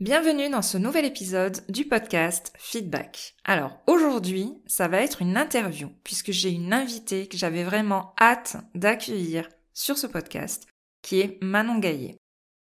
[0.00, 3.34] Bienvenue dans ce nouvel épisode du podcast Feedback.
[3.44, 8.56] Alors aujourd'hui, ça va être une interview puisque j'ai une invitée que j'avais vraiment hâte
[8.74, 10.66] d'accueillir sur ce podcast
[11.02, 12.16] qui est Manon Gaillet.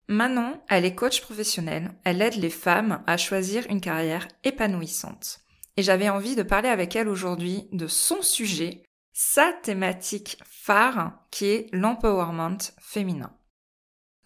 [0.09, 5.41] Manon, elle est coach professionnelle, elle aide les femmes à choisir une carrière épanouissante.
[5.77, 11.47] Et j'avais envie de parler avec elle aujourd'hui de son sujet, sa thématique phare qui
[11.47, 13.36] est l'empowerment féminin.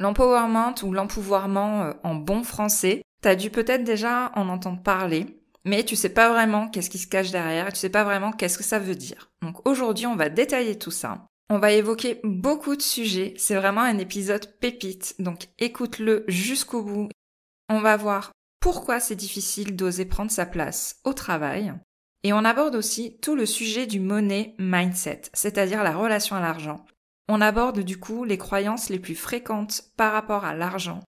[0.01, 5.85] L'empowerment ou l'empouvoirment euh, en bon français, t'as dû peut-être déjà en entendre parler, mais
[5.85, 8.65] tu sais pas vraiment qu'est-ce qui se cache derrière, tu sais pas vraiment qu'est-ce que
[8.65, 9.31] ça veut dire.
[9.43, 11.27] Donc aujourd'hui, on va détailler tout ça.
[11.51, 17.09] On va évoquer beaucoup de sujets, c'est vraiment un épisode pépite, donc écoute-le jusqu'au bout.
[17.69, 21.75] On va voir pourquoi c'est difficile d'oser prendre sa place au travail.
[22.23, 26.85] Et on aborde aussi tout le sujet du money mindset, c'est-à-dire la relation à l'argent.
[27.33, 30.99] On aborde du coup les croyances les plus fréquentes par rapport à l'argent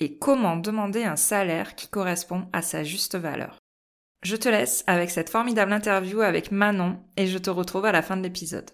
[0.00, 3.60] et comment demander un salaire qui correspond à sa juste valeur.
[4.24, 8.02] Je te laisse avec cette formidable interview avec Manon et je te retrouve à la
[8.02, 8.68] fin de l'épisode.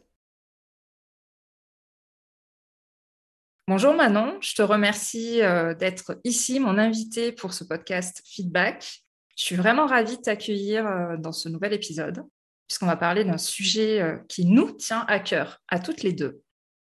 [3.68, 9.02] Bonjour Manon, je te remercie euh, d'être ici, mon invité pour ce podcast Feedback.
[9.36, 12.24] Je suis vraiment ravie de t'accueillir euh, dans ce nouvel épisode,
[12.66, 16.43] puisqu'on va parler d'un sujet euh, qui nous tient à cœur, à toutes les deux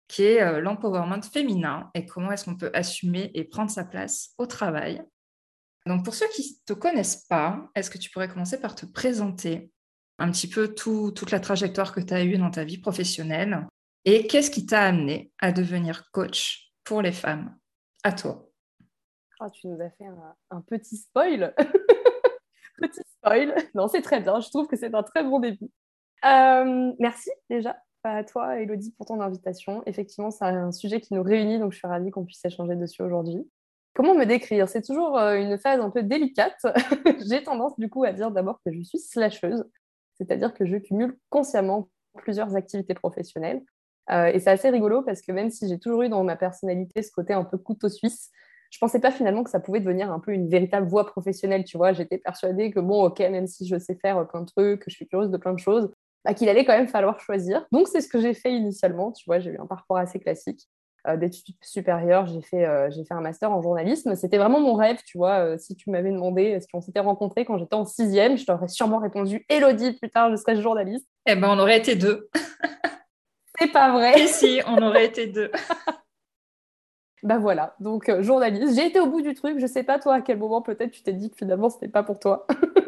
[0.08, 4.34] qui est euh, l'empowerment féminin et comment est-ce qu'on peut assumer et prendre sa place
[4.38, 5.02] au travail.
[5.86, 8.86] Donc pour ceux qui ne te connaissent pas, est-ce que tu pourrais commencer par te
[8.86, 9.70] présenter
[10.18, 13.66] un petit peu toute la trajectoire que tu as eue dans ta vie professionnelle
[14.04, 17.56] et qu'est-ce qui t'a amené à devenir coach pour les femmes?
[18.04, 18.48] À toi.
[19.40, 20.06] Oh, tu nous as fait
[20.50, 21.54] un, petit spoil.
[22.78, 23.54] petit spoil.
[23.74, 24.40] Non, c'est très bien.
[24.40, 25.68] Je trouve que c'est un très bon début.
[26.24, 27.76] Euh, merci déjà
[28.14, 29.82] à toi, Elodie, pour ton invitation.
[29.86, 33.02] Effectivement, c'est un sujet qui nous réunit, donc je suis ravie qu'on puisse échanger dessus
[33.02, 33.48] aujourd'hui.
[33.94, 34.68] Comment me décrire?
[34.68, 36.60] C'est toujours euh, une phase un peu délicate.
[37.28, 39.64] J'ai tendance du coup à dire d'abord que je suis slasheuse,
[40.18, 43.62] c'est-à-dire que je cumule consciemment plusieurs activités professionnelles.
[44.10, 47.02] Euh, et c'est assez rigolo parce que même si j'ai toujours eu dans ma personnalité
[47.02, 48.30] ce côté un peu couteau suisse,
[48.70, 51.76] je pensais pas finalement que ça pouvait devenir un peu une véritable voie professionnelle, tu
[51.76, 51.92] vois.
[51.92, 54.96] J'étais persuadée que bon, ok, même si je sais faire plein de trucs, que je
[54.96, 55.90] suis curieuse de plein de choses,
[56.26, 57.64] bah, qu'il allait quand même falloir choisir.
[57.70, 59.12] Donc, c'est ce que j'ai fait initialement.
[59.12, 60.68] Tu vois, j'ai eu un parcours assez classique
[61.06, 62.26] euh, d'études supérieures.
[62.26, 64.16] J'ai fait, euh, j'ai fait un master en journalisme.
[64.16, 65.38] C'était vraiment mon rêve, tu vois.
[65.38, 68.66] Euh, si tu m'avais demandé si on s'était rencontrés quand j'étais en sixième, je t'aurais
[68.66, 71.06] sûrement répondu Elodie, plus tard, je serais journaliste.
[71.26, 72.28] Eh ben, on aurait été deux.
[73.60, 74.20] c'est pas vrai.
[74.20, 75.52] Et si, on aurait été deux.
[77.22, 78.74] bah voilà, donc journaliste.
[78.74, 79.60] J'ai été au bout du truc.
[79.60, 82.02] Je sais pas, toi, à quel moment peut-être tu t'es dit que finalement, c'était pas
[82.02, 82.48] pour toi.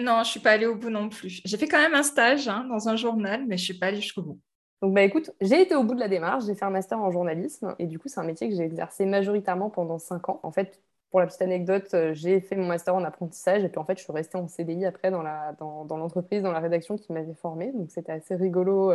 [0.00, 1.40] Non, je suis pas allée au bout non plus.
[1.44, 4.00] J'ai fait quand même un stage hein, dans un journal, mais je suis pas allée
[4.00, 4.40] jusqu'au bout.
[4.82, 6.44] Donc, bah, écoute, j'ai été au bout de la démarche.
[6.46, 9.06] J'ai fait un master en journalisme et du coup, c'est un métier que j'ai exercé
[9.06, 10.40] majoritairement pendant cinq ans.
[10.42, 13.78] En fait, pour la petite anecdote, euh, j'ai fait mon master en apprentissage et puis
[13.78, 16.60] en fait, je suis restée en CDI après dans, la, dans, dans l'entreprise, dans la
[16.60, 17.70] rédaction qui m'avait formée.
[17.72, 18.94] Donc, c'était assez rigolo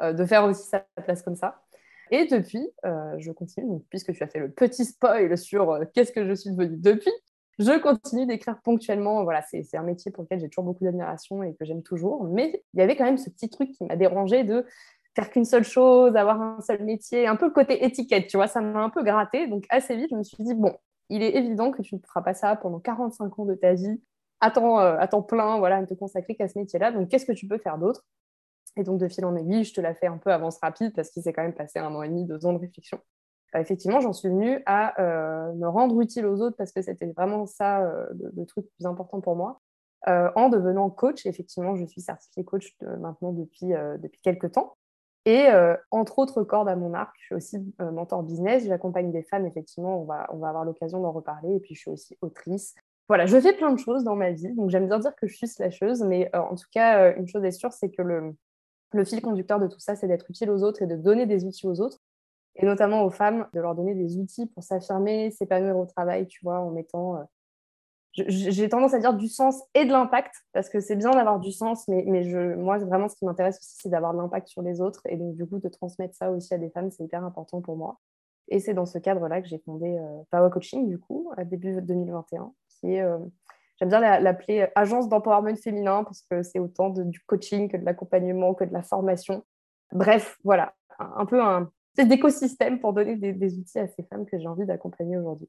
[0.00, 1.62] euh, de faire aussi sa place comme ça.
[2.10, 6.26] Et depuis, euh, je continue, puisque tu as fait le petit spoil sur qu'est-ce que
[6.26, 7.12] je suis devenue depuis,
[7.60, 9.22] je continue d'écrire ponctuellement.
[9.22, 12.24] Voilà, c'est un métier pour lequel j'ai toujours beaucoup d'admiration et que j'aime toujours.
[12.24, 14.64] Mais il y avait quand même ce petit truc qui m'a dérangé de
[15.14, 18.46] faire qu'une seule chose, avoir un seul métier, un peu le côté étiquette, tu vois,
[18.46, 19.46] ça m'a un peu gratté.
[19.46, 20.74] Donc assez vite, je me suis dit, bon,
[21.10, 24.00] il est évident que tu ne feras pas ça pendant 45 ans de ta vie,
[24.40, 26.92] à temps, euh, à temps plein, voilà, ne te consacrer qu'à ce métier-là.
[26.92, 28.06] Donc qu'est-ce que tu peux faire d'autre?
[28.76, 31.10] Et donc de fil en aiguille, je te la fais un peu avance rapide parce
[31.10, 33.00] qu'il s'est quand même passé un an et demi, deux ans de réflexion.
[33.52, 37.06] Bah, effectivement, j'en suis venue à euh, me rendre utile aux autres parce que c'était
[37.06, 38.06] vraiment ça euh,
[38.36, 39.60] le, truc le plus important pour moi.
[40.08, 44.76] Euh, en devenant coach, effectivement, je suis certifiée coach maintenant depuis, depuis quelques temps.
[45.26, 45.48] Et
[45.90, 50.00] entre autres cordes à mon arc, je suis aussi mentor business, j'accompagne des femmes, effectivement,
[50.00, 51.56] on va, on va avoir l'occasion d'en reparler.
[51.56, 52.74] Et puis, je suis aussi autrice.
[53.06, 54.54] Voilà, je fais plein de choses dans ma vie.
[54.54, 57.50] Donc, j'aime bien dire que je suis slasheuse, mais en tout cas, une chose est
[57.50, 58.34] sûre, c'est que le,
[58.94, 61.44] le fil conducteur de tout ça, c'est d'être utile aux autres et de donner des
[61.44, 61.98] outils aux autres
[62.60, 66.40] et notamment aux femmes, de leur donner des outils pour s'affirmer, s'épanouir au travail, tu
[66.42, 67.22] vois, en mettant, euh,
[68.12, 71.52] j'ai tendance à dire du sens et de l'impact, parce que c'est bien d'avoir du
[71.52, 74.60] sens, mais, mais je, moi, vraiment, ce qui m'intéresse aussi, c'est d'avoir de l'impact sur
[74.60, 77.24] les autres, et donc, du coup, de transmettre ça aussi à des femmes, c'est hyper
[77.24, 77.98] important pour moi.
[78.48, 81.80] Et c'est dans ce cadre-là que j'ai fondé euh, Power Coaching, du coup, à début
[81.80, 83.02] 2021, qui est...
[83.02, 83.18] Euh,
[83.80, 88.52] J'aime bien l'appeler agence d'empowerment féminin parce que c'est autant du coaching que de l'accompagnement,
[88.52, 89.42] que de la formation.
[89.92, 94.46] Bref, voilà, un, peu un d'écosystème pour donner des, outils à ces femmes que j'ai
[94.46, 95.48] envie d'accompagner aujourd'hui.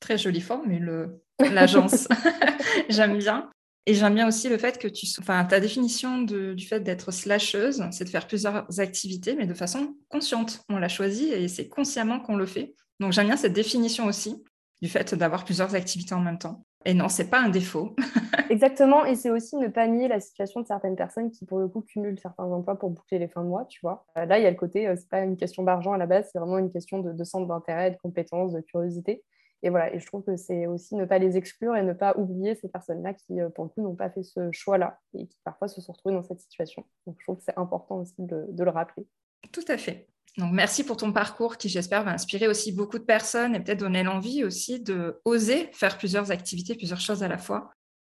[0.00, 1.10] Très jolie formule,
[1.52, 2.08] l'agence.
[2.88, 3.50] J'aime bien.
[3.86, 5.06] Et j'aime bien aussi le fait que tu...
[5.18, 9.94] Enfin, ta définition du fait d'être slasheuse, c'est de faire plusieurs activités, mais de façon
[10.08, 10.62] consciente.
[10.70, 12.74] On l'a choisi et c'est consciemment qu'on le fait.
[12.98, 14.42] Donc j'aime bien cette définition aussi
[14.80, 16.64] du fait d'avoir plusieurs activités en même temps.
[16.84, 17.94] Et non, c'est pas un défaut.
[18.50, 21.68] Exactement, et c'est aussi ne pas nier la situation de certaines personnes qui, pour le
[21.68, 24.06] coup, cumulent certains emplois pour boucler les fins de mois, tu vois.
[24.18, 26.06] Euh, là, il y a le côté, euh, c'est pas une question d'argent à la
[26.06, 29.24] base, c'est vraiment une question de, de centre d'intérêt, de compétences, de curiosité.
[29.62, 32.14] Et voilà, et je trouve que c'est aussi ne pas les exclure et ne pas
[32.18, 35.38] oublier ces personnes-là qui, euh, pour le coup, n'ont pas fait ce choix-là et qui
[35.42, 36.84] parfois se sont retrouvées dans cette situation.
[37.06, 39.06] Donc, je trouve que c'est important aussi de, de le rappeler.
[39.52, 40.06] Tout à fait.
[40.36, 43.80] Donc, merci pour ton parcours qui, j'espère, va inspirer aussi beaucoup de personnes et peut-être
[43.80, 47.70] donner l'envie aussi de oser faire plusieurs activités, plusieurs choses à la fois.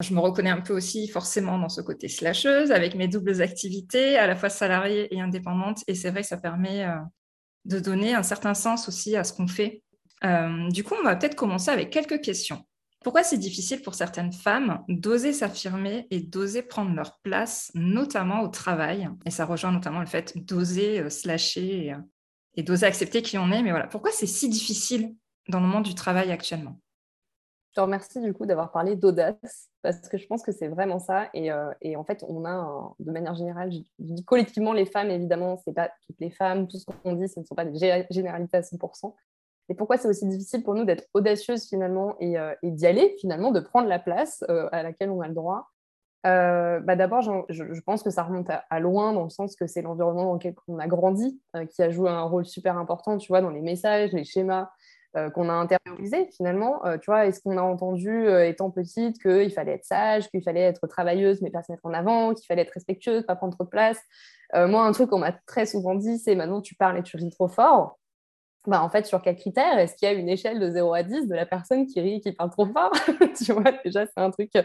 [0.02, 4.18] Je me reconnais un peu aussi forcément dans ce côté slasheuse avec mes doubles activités,
[4.18, 5.84] à la fois salariée et indépendante.
[5.88, 6.96] Et c'est vrai que ça permet euh,
[7.66, 9.84] de donner un certain sens aussi à ce qu'on fait
[10.24, 12.64] euh, du coup, on va peut-être commencer avec quelques questions.
[13.06, 18.48] Pourquoi c'est difficile pour certaines femmes d'oser s'affirmer et d'oser prendre leur place, notamment au
[18.48, 19.08] travail?
[19.28, 22.00] Et ça rejoint notamment le fait d'oser euh, slasher euh,
[22.56, 23.62] et, d'oser accepter qui on est.
[23.62, 25.16] Mais voilà, pourquoi c'est si difficile
[25.50, 26.80] dans le monde du travail actuellement?
[27.70, 30.98] Je te remercie du coup d'avoir parlé d'audace parce que je pense que c'est vraiment
[30.98, 31.30] ça.
[31.36, 35.74] Et, en fait, on a, de manière générale, je, dis collectivement les femmes, évidemment, c'est
[35.74, 38.62] pas toutes les femmes, tout ce qu'on dit, ce ne sont pas des généralités à
[38.62, 39.14] 100%.
[39.70, 43.52] Et pourquoi c'est aussi difficile pour nous d'être audacieuses finalement et, euh, d'y aller finalement,
[43.52, 45.72] de prendre la place euh, à laquelle on a le droit?
[46.28, 49.84] Euh, bah D'abord, je, pense que ça remonte à, loin dans le sens que c'est
[49.84, 51.40] l'environnement dans lequel on a grandi
[51.72, 54.70] qui a joué un rôle super important, tu vois, dans les messages, les schémas
[55.34, 56.82] qu'on a intériorisés finalement.
[57.00, 60.88] tu vois, est-ce qu'on a entendu étant petite qu'il fallait être sage, qu'il fallait être
[60.88, 63.70] travailleuse mais pas se mettre en avant, qu'il fallait être respectueuse, pas prendre trop de
[63.70, 64.00] place?
[64.56, 67.30] Moi, un truc qu'on m'a très souvent dit, c'est maintenant tu parles et tu ris
[67.30, 68.00] trop fort
[68.68, 69.78] bah, en fait, sur quels critères?
[69.78, 72.22] Est-ce qu'il y a une échelle de 0 à 10 de la personne qui rit,
[72.22, 72.92] qui parle trop fort?
[73.44, 74.64] Tu vois, déjà, c'est un truc euh,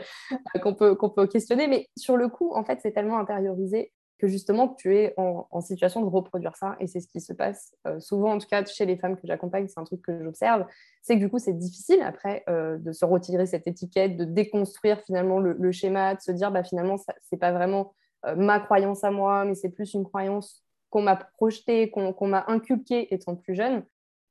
[0.62, 1.66] qu'on peut, qu'on peut questionner.
[1.66, 6.02] Mais sur le coup, en fait, c'est tellement intériorisé que justement, tu es en, situation
[6.02, 6.76] de reproduire ça.
[6.78, 9.26] Et c'est ce qui se passe euh, souvent, en tout cas, chez les femmes que
[9.26, 10.66] j'accompagne, c'est un truc que j'observe.
[11.02, 15.00] C'est que du coup, c'est difficile après euh, de se retirer cette étiquette, de déconstruire
[15.00, 17.94] finalement le, schéma, de se dire, bah, finalement, ce n'est pas vraiment
[18.36, 23.14] ma croyance à moi, mais c'est plus une croyance qu'on m'a projeté, qu'on m'a inculqué
[23.14, 23.84] étant plus jeune.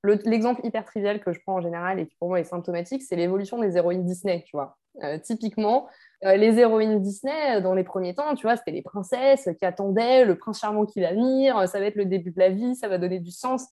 [0.03, 3.17] L'exemple hyper trivial que je prends en général et qui pour moi est symptomatique, c'est
[3.17, 4.77] l'évolution des héroïnes Disney, tu vois.
[5.03, 5.87] Euh, typiquement,
[6.25, 9.65] euh, les héroïnes Disney, euh, dans les premiers temps, tu vois, c'était les princesses qui
[9.65, 12.75] attendaient le prince charmant qui va venir, ça va être le début de la vie,
[12.75, 13.67] ça va donner du sens.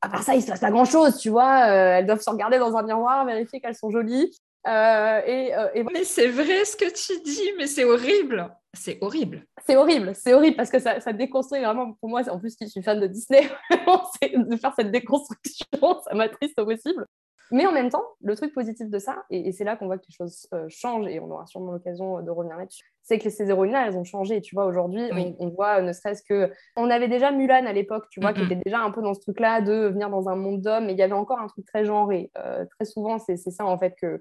[0.00, 1.66] À part ça, il se passe pas grand-chose, tu vois.
[1.66, 4.36] elles doivent se regarder dans un miroir, vérifier qu'elles sont jolies.
[4.66, 5.52] et,
[5.92, 8.50] Mais c'est vrai ce que tu dis, mais c'est horrible.
[8.74, 9.46] C'est horrible.
[9.66, 11.92] C'est horrible, c'est horrible parce que ça, ça, déconstruit vraiment.
[11.94, 16.58] Pour moi, en plus, je suis fan de Disney, de faire cette déconstruction, ça m'attriste
[16.58, 17.06] au possible.
[17.50, 20.06] Mais en même temps, le truc positif de ça, et, c'est là qu'on voit que
[20.08, 23.50] les choses euh, changent, et on aura sûrement l'occasion de revenir là-dessus, c'est que ces
[23.50, 24.40] héroïnes-là, elles ont changé.
[24.40, 25.02] Tu vois, aujourd'hui,
[25.38, 26.50] on, voit ne serait-ce que.
[26.74, 29.20] On avait déjà Mulan à l'époque, tu vois, qui était déjà un peu dans ce
[29.20, 31.84] truc-là de venir dans un monde d'hommes, mais il y avait encore un truc très
[31.84, 32.30] genré.
[32.38, 34.18] Euh, très souvent, c'est ça, en fait, que,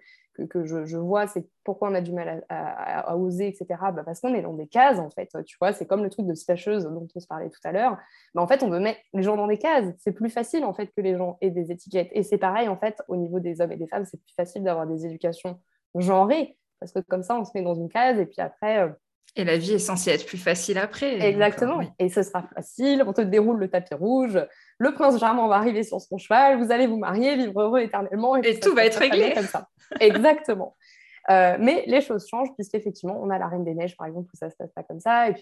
[0.50, 3.66] que, je, vois, c'est pourquoi on a du mal à, oser, etc.
[3.70, 5.30] Bah parce qu'on est dans des cases, en fait.
[5.46, 7.98] Tu vois, c'est comme le truc de slasheuse dont on se parlait tout à l'heure.
[8.36, 9.86] Bah en fait, on veut mettre les gens dans des cases.
[9.98, 12.10] C'est plus facile, en fait, que les gens aient des étiquettes.
[12.12, 14.62] Et c'est pareil, en fait, au niveau des hommes et des femmes, c'est plus facile
[14.62, 15.58] d'avoir des éducations
[15.96, 16.58] genrées.
[16.84, 18.80] Parce que comme ça, on se met dans une case et puis après.
[18.80, 18.90] Euh,
[19.36, 21.20] et la vie est censée être plus facile après.
[21.26, 21.80] Exactement.
[21.98, 23.04] Et ce sera facile.
[23.08, 24.38] On te déroule le tapis rouge.
[24.78, 26.64] Le prince charmant va arriver sur son cheval.
[26.64, 28.36] Vous allez vous marier, vivre heureux éternellement.
[28.36, 29.34] Et, tout va être réglé.
[29.34, 29.70] Comme ça.
[30.00, 30.76] Exactement.
[31.32, 34.38] Euh, mais les choses changent puisqu'effectivement, on a la Reine des Neiges, par exemple, où
[34.38, 35.30] ça se passe pas comme ça.
[35.30, 35.36] Et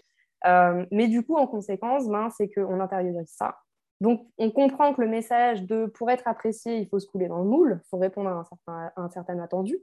[0.46, 3.58] euh, mais du coup, en conséquence, ben, c'est qu'on intériorise ça.
[4.00, 7.40] Donc, on comprend que le message de pour être apprécié, il faut se couler dans
[7.40, 9.78] le moule, il faut répondre à un certain, à un certain attendu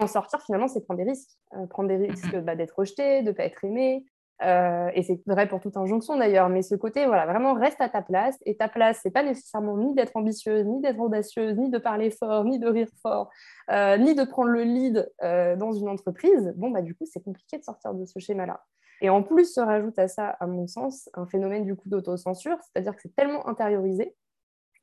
[0.00, 1.38] en sortir, finalement, c'est prendre des risques.
[1.54, 4.04] Euh, prendre des risques bah, d'être rejeté, de ne pas être aimé.
[4.42, 7.90] Euh, et c'est vrai pour toute injonction d'ailleurs, mais ce côté, voilà, vraiment reste à
[7.90, 8.38] ta place.
[8.46, 12.10] Et ta place, c'est pas nécessairement ni d'être ambitieuse, ni d'être audacieuse, ni de parler
[12.10, 13.30] fort, ni de rire fort,
[13.70, 16.54] euh, ni de prendre le lead dans une entreprise.
[16.56, 18.60] Bon, bah, du coup, c'est compliqué de sortir de ce schéma-là.
[19.02, 22.58] Et en plus, se rajoute à ça, à mon sens, un phénomène du coup d'autocensure,
[22.62, 24.14] c'est-à-dire que c'est tellement intériorisé.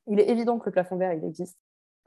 [0.07, 1.57] Il est évident que le plafond vert, il existe.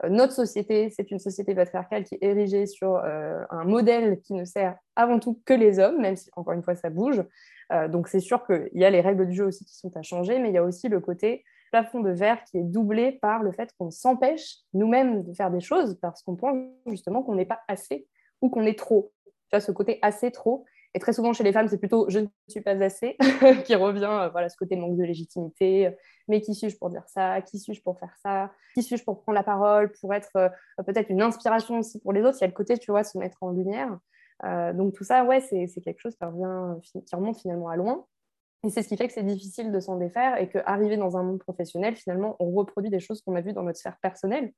[0.09, 4.45] Notre société, c'est une société patriarcale qui est érigée sur euh, un modèle qui ne
[4.45, 7.23] sert avant tout que les hommes, même si, encore une fois, ça bouge.
[7.71, 10.01] Euh, donc, c'est sûr qu'il y a les règles du jeu aussi qui sont à
[10.01, 13.43] changer, mais il y a aussi le côté plafond de verre qui est doublé par
[13.43, 17.45] le fait qu'on s'empêche nous-mêmes de faire des choses parce qu'on pense justement qu'on n'est
[17.45, 18.07] pas assez
[18.41, 19.13] ou qu'on est trop.
[19.25, 20.65] Tu vois, ce côté assez trop.
[20.93, 23.15] Et très souvent, chez les femmes, c'est plutôt je ne suis pas assez
[23.65, 25.95] qui revient, euh, voilà, ce côté manque de légitimité.
[26.27, 27.41] Mais qui suis-je pour dire ça?
[27.41, 28.51] Qui suis-je pour faire ça?
[28.73, 30.49] Qui suis-je pour prendre la parole, pour être euh,
[30.85, 32.37] peut-être une inspiration aussi pour les autres?
[32.39, 33.97] Il y a le côté, tu vois, se mettre en lumière.
[34.43, 38.05] Euh, donc tout ça, ouais, c'est quelque chose qui, revient, qui remonte finalement à loin.
[38.65, 41.23] Et c'est ce qui fait que c'est difficile de s'en défaire et qu'arriver dans un
[41.23, 44.51] monde professionnel, finalement, on reproduit des choses qu'on a vues dans notre sphère personnelle.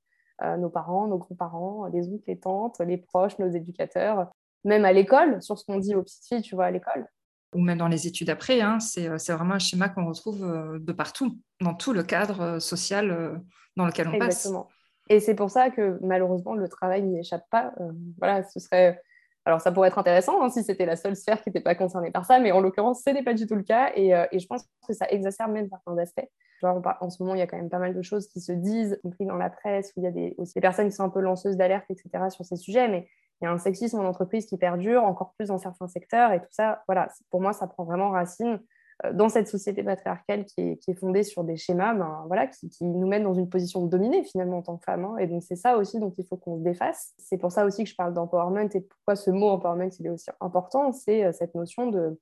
[0.57, 4.29] nos parents, nos grands-parents, les oncles, les tantes, les proches, nos éducateurs,
[4.63, 7.07] même à l'école, sur ce qu'on dit aux petites filles, tu vois, à l'école.
[7.53, 10.79] Ou même dans les études après, hein, euh, c'est vraiment un schéma qu'on retrouve euh,
[10.79, 13.41] de partout, dans tout le cadre euh, social
[13.75, 14.69] dans lequel on Exactement.
[15.09, 17.73] Et c'est pour ça que malheureusement, le travail n'y échappe pas.
[18.17, 19.01] voilà, ce serait.
[19.45, 22.11] Alors, ça pourrait être intéressant hein, si c'était la seule sphère qui n'était pas concernée
[22.11, 23.91] par ça, mais en l'occurrence, ce n'est pas du tout le cas.
[23.95, 26.25] Et, et, je pense que ça exacerbe même certains aspects.
[26.61, 28.53] Genre, en ce moment, il y a quand même pas mal de choses qui se
[28.53, 30.95] disent, y compris dans la presse, où il y a des, aussi des personnes qui
[30.95, 32.87] sont un peu lanceuses d'alerte, etc., sur ces sujets.
[32.87, 33.09] Mais
[33.43, 36.31] il y a un sexisme en entreprise qui perdure, encore plus dans certains secteurs.
[36.31, 38.57] Et tout ça, voilà, pour moi, ça prend vraiment racine
[39.03, 43.05] euh, dans cette société patriarcale qui est, fondée sur des schémas ben, voilà, qui, nous
[43.05, 45.03] mettent dans une position de dominer finalement en tant que femme.
[45.03, 45.17] Hein.
[45.17, 47.11] Et donc, c'est ça aussi dont il faut qu'on se défasse.
[47.17, 50.11] C'est pour ça aussi que je parle d'empowerment et pourquoi ce mot empowerment il est
[50.11, 50.93] aussi important.
[50.93, 52.17] C'est euh, cette notion de,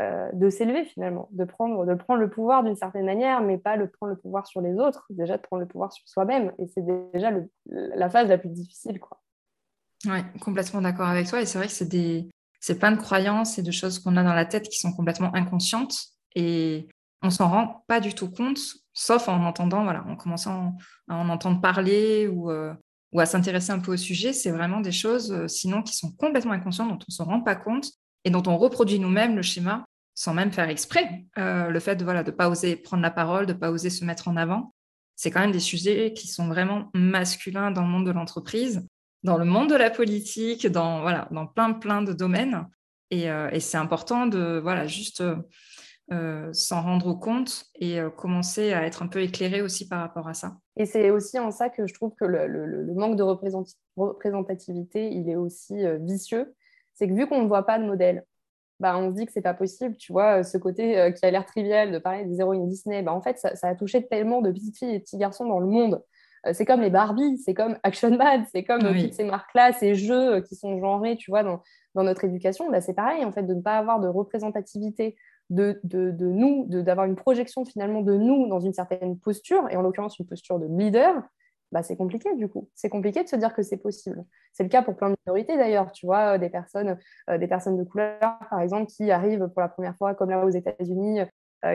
[0.00, 3.78] euh, de s'élever finalement, de prendre, de prendre le pouvoir d'une certaine manière, mais pas
[3.78, 6.52] de prendre le pouvoir sur les autres, déjà de prendre le pouvoir sur soi-même.
[6.58, 6.84] Et c'est
[7.14, 7.30] déjà
[7.66, 8.98] la phase la plus difficile.
[8.98, 9.20] Quoi.
[10.04, 11.40] Oui, complètement d'accord avec toi.
[11.40, 12.28] Et c'est vrai que c'est des,
[12.78, 15.96] plein de croyances et de choses qu'on a dans la tête qui sont complètement inconscientes
[16.34, 16.88] et
[17.22, 18.60] on s'en rend pas du tout compte,
[18.92, 20.76] sauf en entendant, voilà, en commençant
[21.08, 22.72] à en entendre parler ou, euh,
[23.16, 24.32] à s'intéresser un peu au sujet.
[24.32, 27.56] C'est vraiment des choses, euh, sinon, qui sont complètement inconscientes, dont on s'en rend pas
[27.56, 27.90] compte
[28.24, 31.24] et dont on reproduit nous-mêmes le schéma sans même faire exprès.
[31.38, 34.04] Euh, le fait de voilà de pas oser prendre la parole, de pas oser se
[34.04, 34.74] mettre en avant,
[35.14, 38.84] c'est quand même des sujets qui sont vraiment masculins dans le monde de l'entreprise
[39.22, 42.66] dans le monde de la politique, dans, voilà, dans plein, plein de domaines.
[43.10, 45.22] Et, euh, c'est important de voilà, juste
[46.12, 50.28] euh, s'en rendre compte et euh, commencer à être un peu éclairé aussi par rapport
[50.28, 50.56] à ça.
[50.76, 53.22] Et c'est aussi en ça que je trouve que le, manque de
[53.96, 56.54] représentativité, il est aussi vicieux.
[56.94, 58.24] C'est que vu qu'on ne voit pas de modèle,
[58.80, 59.96] bah, on se dit que c'est pas possible.
[59.96, 63.20] Tu vois, ce côté qui a l'air trivial de parler des héroïnes Disney, bah, en
[63.20, 66.00] fait, ça, a touché tellement de petites filles et petits garçons dans le monde euh,
[66.52, 69.94] c'est comme les Barbie, c'est comme Action Man, c'est comme euh, toutes ces marques-là, ces
[69.94, 71.62] jeux euh, qui sont genrés, tu vois, dans,
[71.94, 72.70] notre éducation.
[72.70, 75.16] Bah, c'est pareil, en fait, de ne pas avoir de représentativité
[75.50, 79.76] de, de, de nous, d'avoir une projection finalement de nous dans une certaine posture, et
[79.76, 81.22] en l'occurrence une posture de leader,
[81.72, 82.68] bah, c'est compliqué du coup.
[82.74, 84.24] C'est compliqué de se dire que c'est possible.
[84.52, 85.92] C'est le cas pour plein de minorités d'ailleurs.
[85.92, 86.96] Tu vois, des personnes,
[87.28, 90.50] des personnes de couleur, par exemple, qui arrivent pour la première fois, comme là aux
[90.50, 91.26] États-Unis, euh,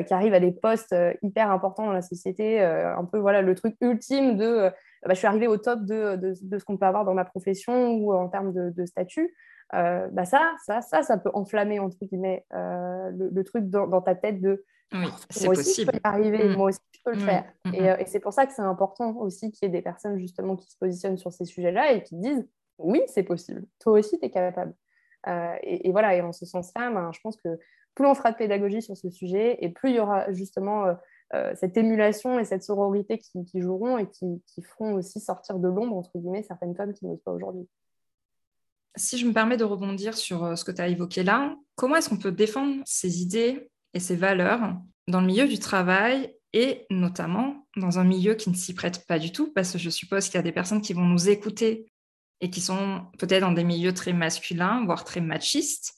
[0.03, 3.41] qui arrivent à des postes euh, hyper importants dans la société, euh, un peu voilà
[3.41, 4.69] le truc ultime de
[5.05, 7.91] bah, je suis arrivée au top de, de, ce qu'on peut avoir dans ma profession
[7.95, 9.35] ou en termes de, statut.
[9.71, 14.63] bah ça, ça, ça, ça peut enflammer entre guillemets le, truc dans, ta tête de
[14.93, 15.91] oui, c'est possible.
[15.93, 16.55] Je peux y arriver, mm.
[16.55, 17.25] moi aussi je peux le mm.
[17.25, 17.43] faire.
[17.65, 20.17] Mm, et, et c'est pour ça que c'est important aussi qu'il y ait des personnes
[20.19, 22.47] justement qui se positionnent sur ces sujets-là et qui disent
[22.77, 23.65] oui, c'est possible.
[23.79, 24.73] Toi aussi, tu es capable.
[25.27, 27.57] Et, et, voilà, et en ce sens-là, ben, je pense que
[27.95, 30.93] plus on fera de pédagogie sur ce sujet et plus il y aura justement euh,
[31.33, 35.97] euh, cette émulation et cette sororité qui, joueront et qui, feront aussi sortir de l'ombre,
[35.97, 37.67] entre guillemets, certaines femmes qui n'osent pas aujourd'hui.
[38.95, 41.95] Si je me permets de rebondir sur euh, ce que tu as évoqué là, comment
[41.95, 44.75] est-ce qu'on peut défendre ces idées et ces valeurs
[45.07, 49.17] dans le milieu du travail et notamment dans un milieu qui ne s'y prête pas
[49.17, 51.91] du tout, parce que je suppose qu'il y a des personnes qui vont nous écouter
[52.43, 55.93] et qui sont peut-être dans des milieux très masculins, voire très machistes,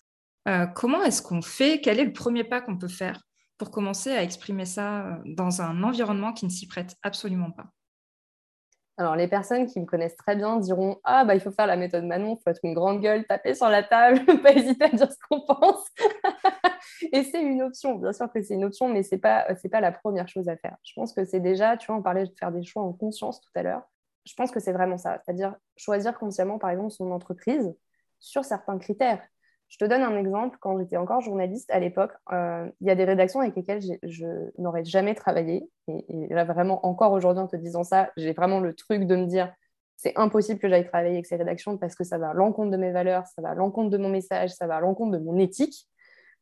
[0.47, 1.81] euh, comment est-ce qu'on fait?
[1.81, 3.23] Quel est le premier pas qu'on peut faire
[3.57, 7.65] pour commencer à exprimer ça euh, dans un environnement qui ne s'y prête absolument pas?
[8.97, 11.77] Alors, les personnes qui me connaissent très bien diront Ah, bah, il faut faire la
[11.77, 14.89] méthode Manon, il faut être une grande gueule, taper sur la table, pas hésiter à
[14.89, 15.83] dire ce qu'on pense.
[17.11, 19.81] et c'est une option, bien sûr que c'est une option, mais ce n'est pas, pas
[19.81, 20.77] la première chose à faire.
[20.83, 23.41] Je pense que c'est déjà, tu vois, on parlait de faire des choix en conscience
[23.41, 23.81] tout à l'heure.
[24.25, 27.75] Je pense que c'est vraiment ça, c'est-à-dire choisir consciemment, par exemple, son entreprise
[28.19, 29.21] sur certains critères.
[29.67, 30.57] Je te donne un exemple.
[30.61, 34.27] Quand j'étais encore journaliste à l'époque, euh, il y a des rédactions avec lesquelles je
[34.57, 35.69] n'aurais jamais travaillé.
[35.87, 39.25] Et, là, vraiment, encore aujourd'hui, en te disant ça, j'ai vraiment le truc de me
[39.25, 39.53] dire
[39.97, 42.77] c'est impossible que j'aille travailler avec ces rédactions parce que ça va à l'encontre de
[42.77, 45.37] mes valeurs, ça va à l'encontre de mon message, ça va à l'encontre de mon
[45.39, 45.87] éthique.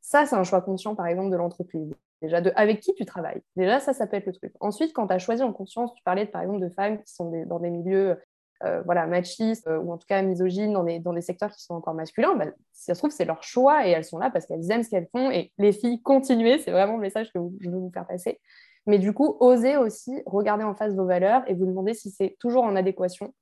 [0.01, 1.93] Ça, c'est un choix conscient, par exemple, de l'entreprise.
[2.23, 3.41] Déjà, de avec qui tu travailles.
[3.57, 4.53] Déjà, ça, ça peut être le truc.
[4.61, 7.29] Ensuite, quand tu as choisi en conscience, tu parlais, par exemple, de femmes qui sont
[7.47, 8.17] dans des milieux
[8.63, 11.93] euh, voilà, machistes euh, ou en tout cas misogynes dans des, secteurs qui sont encore
[11.93, 14.71] masculins, bah, si ça se trouve, c'est leur choix et elles sont là parce qu'elles
[14.71, 15.31] aiment ce qu'elles font.
[15.31, 18.39] Et les filles, continuez, c'est vraiment le message que je veux vous faire passer.
[18.85, 22.37] Mais du coup, osez aussi regarder en face vos valeurs et vous demander si c'est
[22.39, 23.33] toujours en adéquation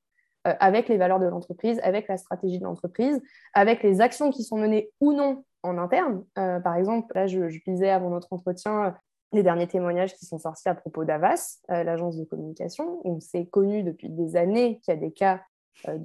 [0.44, 3.22] avec les valeurs de l'entreprise, avec la stratégie de l'entreprise,
[3.54, 6.24] avec les actions qui sont menées ou non en interne.
[6.36, 8.96] par exemple, là, je, lisais avant notre entretien
[9.34, 13.84] les derniers témoignages qui sont sortis à propos d'Avas, l'agence de communication, où c'est connu
[13.84, 15.42] depuis des années qu'il y a des cas
[15.88, 15.98] euh,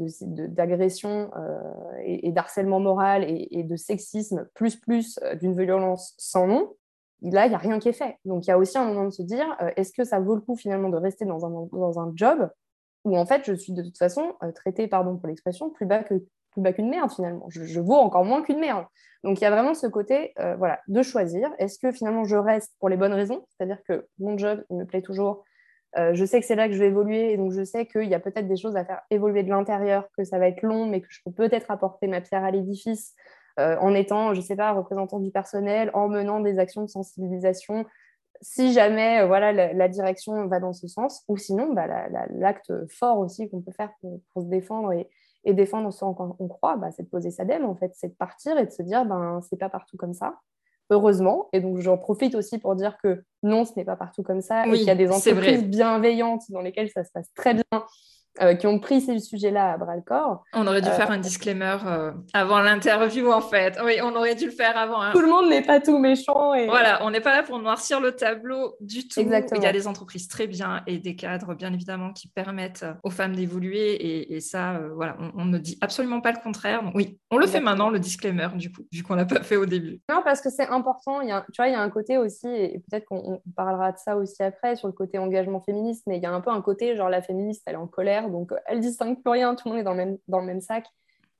[0.49, 1.59] d'agression euh,
[2.03, 6.75] et, d'harcèlement moral et, de sexisme, plus plus euh, d'une violence sans nom,
[7.21, 8.17] là, il n'y a rien qui est fait.
[8.25, 9.45] Donc, il y a aussi un moment de se dire,
[9.77, 12.49] est-ce que ça vaut le coup finalement de rester dans un, dans un job
[13.05, 16.25] où en fait, je suis de toute façon traitée, pardon pour l'expression, plus bas que
[16.63, 17.47] bas qu'une merde finalement.
[17.49, 18.87] Je, je, vaux encore moins qu'une merde.
[19.25, 21.51] Donc, il y a vraiment ce côté voilà, de choisir.
[21.59, 23.45] Est-ce que finalement je reste pour les bonnes raisons?
[23.51, 25.43] C'est-à-dire que mon job, il me plaît toujours,
[25.99, 28.05] euh, je sais que c'est là que je vais évoluer et donc je sais qu'il
[28.05, 30.87] y a peut-être des choses à faire évoluer de l'intérieur, que ça va être long,
[30.87, 33.15] mais que je peux peut-être apporter ma pierre à l'édifice
[33.59, 36.89] euh, en étant, je ne sais pas, représentant du personnel, en menant des actions de
[36.89, 37.87] sensibilisation,
[38.41, 41.87] si jamais euh, voilà, la, direction va dans ce sens, ou sinon bah,
[42.31, 45.09] l'acte fort aussi qu'on peut faire pour, se défendre et,
[45.53, 48.59] défendre ce qu'on croit, bah, c'est de poser sa dème en fait, c'est de partir
[48.59, 50.35] et de se dire ben c'est pas partout comme ça
[50.91, 51.49] heureusement.
[51.53, 54.67] Et donc, j'en profite aussi pour dire que non, ce n'est pas partout comme ça.
[54.67, 57.65] et qu'il y a des entreprises bienveillantes dans lesquelles ça se passe très bien
[58.41, 60.45] euh, qui ont pris ces sujets-là à bras le corps.
[60.53, 63.79] On aurait dû faire un disclaimer euh, avant l'interview, en fait.
[63.85, 65.01] Oui, on aurait dû le faire avant.
[65.01, 65.13] Hein.
[65.13, 66.55] Tout le monde n'est pas tout méchant.
[66.55, 66.67] Et...
[66.67, 69.21] Voilà, on n'est pas là pour noircir le tableau du tout.
[69.21, 69.61] Exactement.
[69.61, 73.11] Il y a des entreprises très bien et des cadres, bien évidemment, qui permettent aux
[73.11, 74.35] femmes d'évoluer.
[74.35, 76.83] Et, ça, euh, voilà, on, ne dit absolument pas le contraire.
[76.83, 79.57] Donc, oui, on le fait maintenant, le disclaimer, du coup, vu qu'on l'a pas fait
[79.57, 80.01] au début.
[80.11, 81.21] Non, parce que c'est important.
[81.21, 83.93] Il y a, tu vois, il y a un côté aussi, et peut-être qu'on parlera
[83.93, 86.51] de ça aussi après, sur le côté engagement féministe, mais il y a un peu
[86.51, 89.69] un côté, genre, la féministe, elle est en colère, donc elle distingue plus rien, tout
[89.69, 90.87] le monde est dans le même, sac.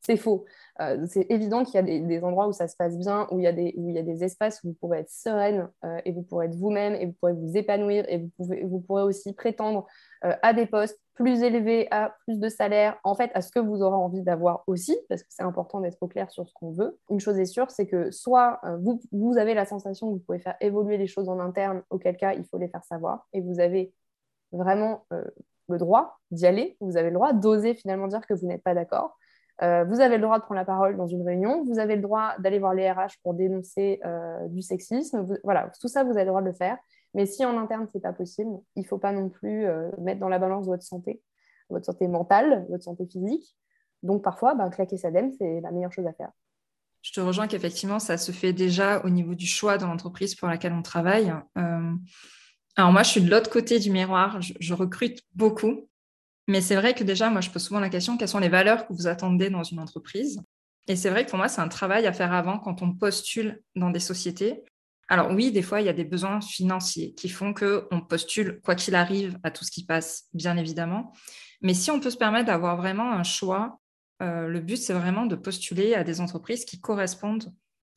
[0.01, 0.45] C'est faux.
[0.81, 3.45] Euh, c'est évident qu'il y a des, endroits où ça se passe bien, où il
[3.45, 6.95] y a des, espaces où vous pourrez être sereine euh, et vous pourrez être vous-même
[6.95, 9.85] et vous pourrez vous épanouir et vous, pourrez aussi prétendre
[10.25, 13.59] euh, à des postes plus élevés, à plus de salaire, en fait, à ce que
[13.59, 16.71] vous aurez envie d'avoir aussi, parce que c'est important d'être au clair sur ce qu'on
[16.71, 16.99] veut.
[17.11, 18.61] Une chose est sûre, c'est que soit
[19.13, 22.35] vous avez la sensation que vous pouvez faire évoluer les choses en interne, auquel cas
[22.35, 23.93] il faut les faire savoir, et vous avez
[24.53, 25.07] vraiment
[25.69, 28.75] le droit d'y aller, vous avez le droit d'oser finalement dire que vous n'êtes pas
[28.75, 29.17] d'accord.
[29.63, 32.03] Euh, vous avez le droit de prendre la parole dans une réunion, vous avez le
[32.03, 35.27] droit d'aller voir les RH pour dénoncer euh, du sexisme.
[35.45, 36.77] voilà, tout ça, vous avez le droit de le faire.
[37.15, 39.91] Mais si en interne, ce n'est pas possible, il ne faut pas non plus euh,
[39.99, 41.23] mettre dans la balance votre santé,
[41.71, 43.57] votre santé mentale, votre santé physique.
[44.03, 46.31] Donc parfois, ben, claquer sa dème, c'est la meilleure chose à faire.
[47.01, 50.49] Je te rejoins qu'effectivement, ça se fait déjà au niveau du choix dans l'entreprise pour
[50.49, 51.33] laquelle on travaille.
[52.77, 55.89] Alors moi, je suis de l'autre côté du miroir, je, recrute beaucoup,
[56.47, 58.87] mais c'est vrai que déjà, moi, je pose souvent la question, quelles sont les valeurs
[58.87, 60.43] que vous attendez dans une entreprise?
[60.87, 63.63] Et c'est vrai que pour moi, c'est un travail à faire avant quand on postule
[63.75, 64.63] dans des sociétés.
[65.09, 68.75] Alors oui, des fois, il y a des besoins financiers qui font qu'on postule, quoi
[68.75, 71.13] qu'il arrive, à tout ce qui passe, bien évidemment.
[71.63, 73.81] Mais si on peut se permettre d'avoir vraiment un choix,
[74.23, 77.53] euh, le but, c'est vraiment de postuler à des entreprises qui correspondent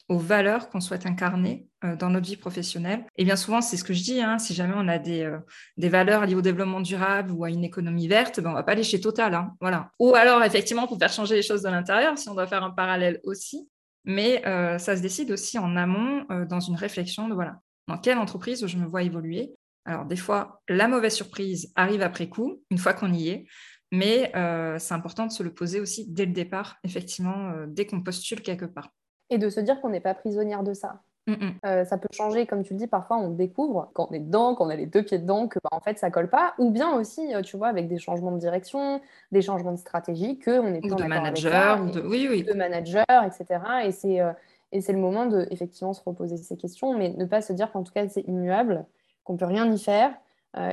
[0.10, 3.06] aux valeurs qu'on souhaite incarner euh, dans notre vie professionnelle.
[3.16, 5.38] Et bien souvent, c'est ce que je dis, hein, si jamais on a des, euh,
[5.78, 8.74] des, valeurs liées au développement durable ou à une économie verte, ben, on va pas
[8.74, 9.34] aller chez Total.
[9.36, 9.92] Hein, voilà.
[10.00, 12.72] Ou alors, effectivement, pour faire changer les choses de l'intérieur, si on doit faire un
[12.72, 13.70] parallèle aussi.
[14.04, 18.18] Mais euh, ça se décide aussi en amont dans une réflexion de voilà, dans quelle
[18.18, 19.52] entreprise je me vois évoluer.
[19.86, 23.46] Alors, des fois, la mauvaise surprise arrive après coup, une fois qu'on y est.
[23.92, 24.32] Mais
[24.80, 28.66] c'est important de se le poser aussi dès le départ, effectivement, dès qu'on postule quelque
[28.66, 28.90] part
[29.30, 31.02] et de se dire qu'on n'est pas prisonnière de ça.
[31.28, 31.54] Mm, mm.
[31.66, 34.56] Euh, ça peut changer, comme tu le dis, parfois on découvre quand on est dedans,
[34.56, 36.72] quand on a les deux pieds dedans, que bah, en fait ça colle pas, ou
[36.72, 40.60] bien aussi, euh, tu vois, avec des changements de direction, des changements de stratégie, que
[40.60, 42.02] on est plus de manager, de...
[42.02, 42.44] oui, oui.
[42.44, 43.62] de manager, etc.
[43.86, 44.32] Et c'est euh,
[44.72, 47.72] et c'est le moment de effectivement se reposer ces questions, mais ne pas se dire
[47.72, 48.86] qu'en tout cas c'est immuable,
[49.24, 50.12] qu'on peut rien y faire.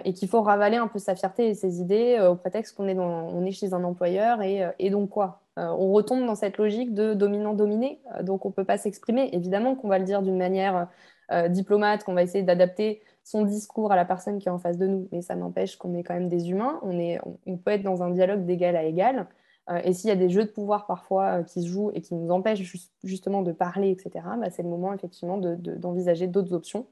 [0.05, 2.99] Et qu'il faut ravaler un peu sa fierté et ses idées au prétexte qu'on est,
[2.99, 5.43] on est chez un employeur et, et donc quoi?
[5.59, 9.31] Euh, on retombe dans cette logique de dominant-dominé, euh, donc on ne peut pas s'exprimer.
[9.33, 10.89] Évidemment qu'on va le dire d'une manière
[11.33, 14.77] euh, diplomate, qu'on va essayer d'adapter son discours à la personne qui est en face
[14.77, 18.03] de nous, mais ça n'empêche qu'on est quand même des humains, on, peut être dans
[18.03, 19.27] un dialogue d'égal à égal.
[19.83, 22.31] et s'il y a des jeux de pouvoir parfois qui se jouent et qui nous
[22.31, 22.63] empêchent
[23.03, 26.87] justement de parler, etc., bah, c'est le moment effectivement d'envisager d'autres options.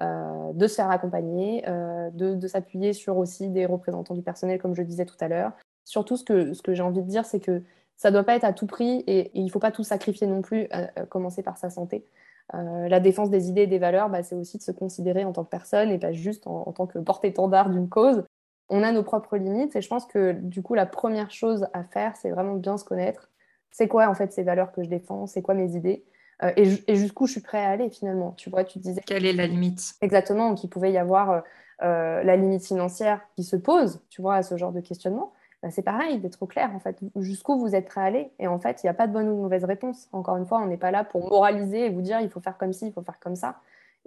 [0.00, 1.64] De se faire accompagner,
[2.12, 5.52] de, s'appuyer sur aussi des représentants du personnel, comme je disais tout à l'heure.
[5.84, 7.62] Surtout, ce que j'ai envie de dire, c'est que
[7.96, 10.26] ça ne doit pas être à tout prix et, il ne faut pas tout sacrifier
[10.26, 12.06] non plus, à, commencer par sa santé.
[12.54, 15.32] Euh, la défense des idées et des valeurs, bah, c'est aussi de se considérer en
[15.32, 18.22] tant que personne et pas juste en, tant que porte-étendard d'une cause.
[18.68, 21.84] On a nos propres limites et je pense que du coup, la première chose à
[21.84, 23.30] faire, c'est vraiment bien se connaître.
[23.70, 25.26] C'est quoi en fait ces valeurs que je défends?
[25.26, 26.04] C'est quoi mes idées?
[26.42, 29.00] Euh, et, jusqu'où je suis prêt à aller finalement Tu vois, tu disais.
[29.06, 29.94] Quelle est la limite?
[30.00, 31.42] Exactement, qu'il pouvait y avoir
[31.82, 35.70] euh, la limite financière qui se pose, tu vois, à ce genre de questionnement bah,
[35.70, 38.30] c'est pareil, d'être au clair, en fait, jusqu'où vous êtes prêt à aller?
[38.38, 40.08] Et en fait, il n'y a pas de bonne ou de mauvaise réponse.
[40.12, 42.58] Encore une fois, on n'est pas là pour moraliser et vous dire il faut faire
[42.58, 43.56] comme ci, il faut faire comme ça.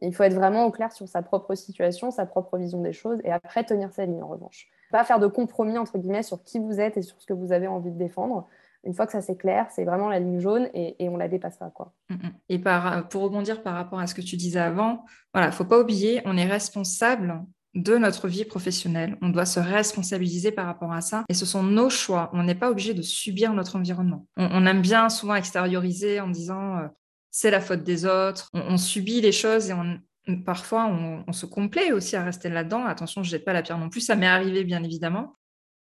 [0.02, 3.20] Il faut être vraiment au clair sur sa propre situation, sa propre vision des choses,
[3.26, 4.70] et après tenir sa ligne en revanche.
[4.92, 7.52] Pas faire de compromis, entre guillemets, sur qui vous êtes et sur ce que vous
[7.52, 8.48] avez envie de défendre.
[8.86, 11.58] Une fois que ça c'est clair, c'est vraiment la ligne jaune et, on la dépasse
[11.58, 11.70] pas.
[11.70, 11.94] Quoi.
[12.10, 12.34] Mm, mm.
[12.50, 15.80] Et par, pour rebondir par rapport à ce que tu disais avant, voilà, faut pas
[15.80, 17.44] oublier, on est responsable
[17.76, 19.18] de notre vie professionnelle.
[19.22, 21.24] On doit se responsabiliser par rapport à ça.
[21.30, 22.30] Et ce sont nos choix.
[22.34, 24.26] On n'est pas obligé de subir notre environnement.
[24.38, 26.88] On, aime bien souvent extérioriser en disant euh,
[27.32, 28.50] c'est la faute des autres.
[28.54, 32.86] On, subit les choses et parfois on, se complaît aussi à rester là-dedans.
[32.86, 34.02] Attention, je jette pas la pierre non plus.
[34.02, 35.36] Ça m'est arrivé bien évidemment.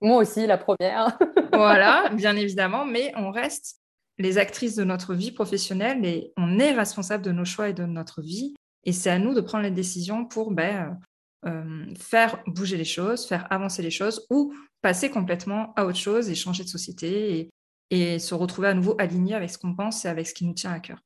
[0.01, 1.19] Moi aussi, la première.
[1.53, 2.85] voilà, bien évidemment.
[2.85, 3.81] Mais on reste
[4.19, 7.85] les actrices de notre vie professionnelle et on est responsable de nos choix et de
[7.85, 8.55] notre vie.
[8.85, 10.99] Et c'est à nous de prendre les décisions pour ben,
[11.47, 16.29] euh, faire bouger les choses, faire avancer les choses ou passer complètement à autre chose
[16.29, 17.49] et changer de société
[17.91, 20.55] et, se retrouver à nouveau aligné avec ce qu'on pense et avec ce qui nous
[20.55, 21.01] tient à cœur.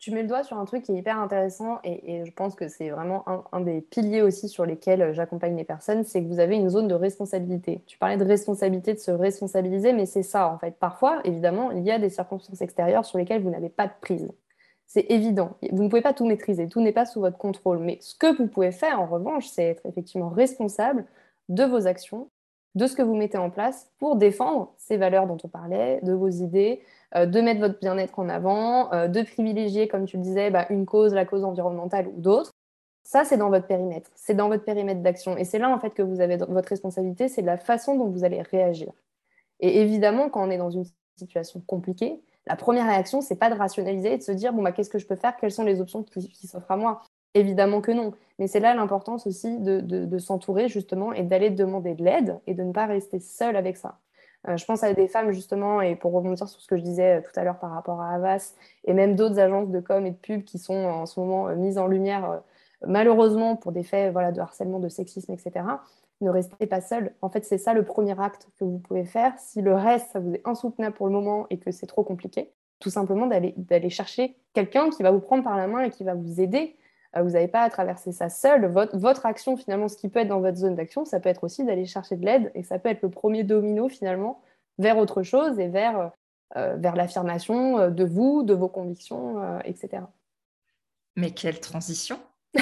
[0.00, 2.68] Tu mets le doigt sur un truc qui est hyper intéressant et, je pense que
[2.68, 6.56] c'est vraiment un, des piliers aussi sur lesquels j'accompagne les personnes, c'est que vous avez
[6.56, 7.82] une zone de responsabilité.
[7.86, 10.76] Tu parlais de responsabilité, de se responsabiliser, mais c'est ça en fait.
[10.78, 14.28] Parfois, évidemment, il y a des circonstances extérieures sur lesquelles vous n'avez pas de prise
[14.90, 15.56] c'est évident.
[15.70, 17.78] Vous ne pouvez pas tout maîtriser, tout n'est pas sous votre contrôle.
[17.78, 21.04] Mais ce que vous pouvez faire, en revanche, c'est être effectivement responsable
[21.48, 22.28] de vos actions,
[22.74, 26.12] de ce que vous mettez en place pour défendre ces valeurs dont on parlait, de
[26.12, 30.22] vos idées, euh, de mettre votre bien-être en avant, euh, de privilégier, comme tu le
[30.22, 32.52] disais, bah, une cause, la cause environnementale ou d'autres.
[33.04, 35.36] Ça, c'est dans votre périmètre, c'est dans votre périmètre d'action.
[35.36, 38.24] Et c'est là, en fait, que vous avez votre responsabilité, c'est la façon dont vous
[38.24, 38.92] allez réagir.
[39.58, 40.84] Et évidemment, quand on est dans une
[41.16, 44.72] situation compliquée, la première réaction, c'est pas de rationaliser et de se dire bon bah
[44.72, 47.02] qu'est-ce que je peux faire, quelles sont les options qui, s'offrent à moi?
[47.34, 52.02] Évidemment que non, mais c'est là l'importance aussi de, s'entourer justement et d'aller demander de
[52.02, 53.98] l'aide et de ne pas rester seul avec ça.
[54.48, 57.18] Euh, je pense à des femmes justement, et pour rebondir sur ce que je disais
[57.18, 60.12] euh, tout à l'heure par rapport à Avas, et même d'autres agences de com et
[60.12, 62.42] de pub qui sont en ce moment euh, mises en lumière
[62.86, 65.62] malheureusement pour des faits voilà, de harcèlement, de sexisme, etc
[66.20, 67.14] ne restez pas seul.
[67.22, 69.32] En fait, c'est ça le premier acte que vous pouvez faire.
[69.38, 72.52] Si le reste, ça vous est insoutenable pour le moment et que c'est trop compliqué,
[72.78, 76.14] tout simplement d'aller chercher quelqu'un qui va vous prendre par la main et qui va
[76.14, 76.76] vous aider.
[77.16, 78.66] Euh, vous n'avez pas à traverser ça seul.
[78.66, 81.44] Votre, votre, action, finalement, ce qui peut être dans votre zone d'action, ça peut être
[81.44, 84.40] aussi d'aller chercher de l'aide et ça peut être le premier domino, finalement,
[84.78, 86.08] vers autre chose et vers, euh,
[86.56, 90.04] euh, vers l'affirmation de vous, de vos convictions, etc.
[91.16, 92.18] Mais quelle transition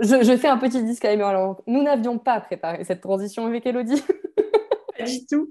[0.00, 1.24] je, fais un petit disclaimer.
[1.24, 4.02] Alors, nous n'avions pas préparé cette transition avec Elodie.
[4.98, 5.50] pas du tout.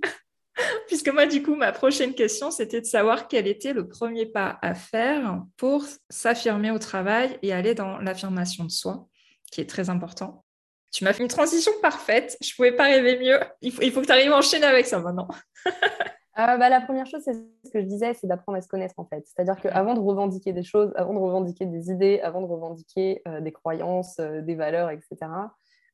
[0.88, 4.58] Puisque moi, du coup, ma prochaine question, c'était de savoir quel était le premier pas
[4.62, 9.08] à faire pour s'affirmer au travail et aller dans l'affirmation de soi,
[9.52, 10.44] qui est très important.
[10.92, 12.38] Tu m'as fait une transition parfaite.
[12.42, 13.40] Je ne pouvais pas rêver mieux.
[13.62, 15.28] Il faut, il faut que tu arrives à enchaîner avec ça maintenant.
[16.40, 18.94] Euh, bah, la première chose, c'est ce que je disais, c'est d'apprendre à se connaître
[18.98, 19.26] en fait.
[19.26, 23.42] C'est-à-dire qu'avant de revendiquer des choses, avant de revendiquer des idées, avant de revendiquer euh,
[23.42, 25.18] des croyances, euh, des valeurs, etc.,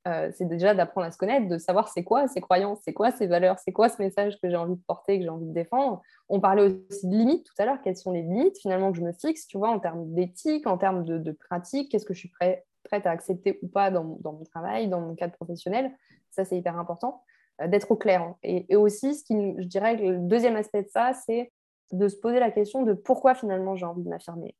[0.05, 3.27] c'est déjà d'apprendre à se connaître, de savoir c'est quoi ces croyances, c'est quoi ces
[3.27, 6.01] valeurs, c'est quoi ce message que j'ai envie de porter, que j'ai envie de défendre.
[6.27, 9.03] On parlait aussi de limites tout à l'heure, quelles sont les limites finalement que je
[9.03, 12.29] me fixe, tu vois, en termes d'éthique, en termes de, pratique, qu'est-ce que je suis
[12.29, 15.91] prêt, prête à accepter ou pas dans, dans mon travail, dans mon cadre professionnel?
[16.31, 17.23] Ça, c'est hyper important.
[17.61, 18.33] Euh, d'être au clair.
[18.41, 21.51] Et, aussi, ce qui, je dirais le deuxième aspect de ça, c'est
[21.91, 24.55] de se poser la question de pourquoi finalement j'ai envie de m'affirmer.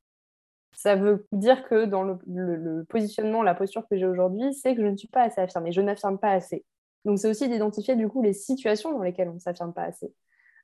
[0.76, 4.88] Ça veut dire que dans le, positionnement, la posture que j'ai aujourd'hui, c'est que je
[4.88, 6.66] ne suis pas assez affirmée, je n'affirme pas assez.
[7.06, 10.14] Donc c'est aussi d'identifier du coup les situations dans lesquelles on ne s'affirme pas assez.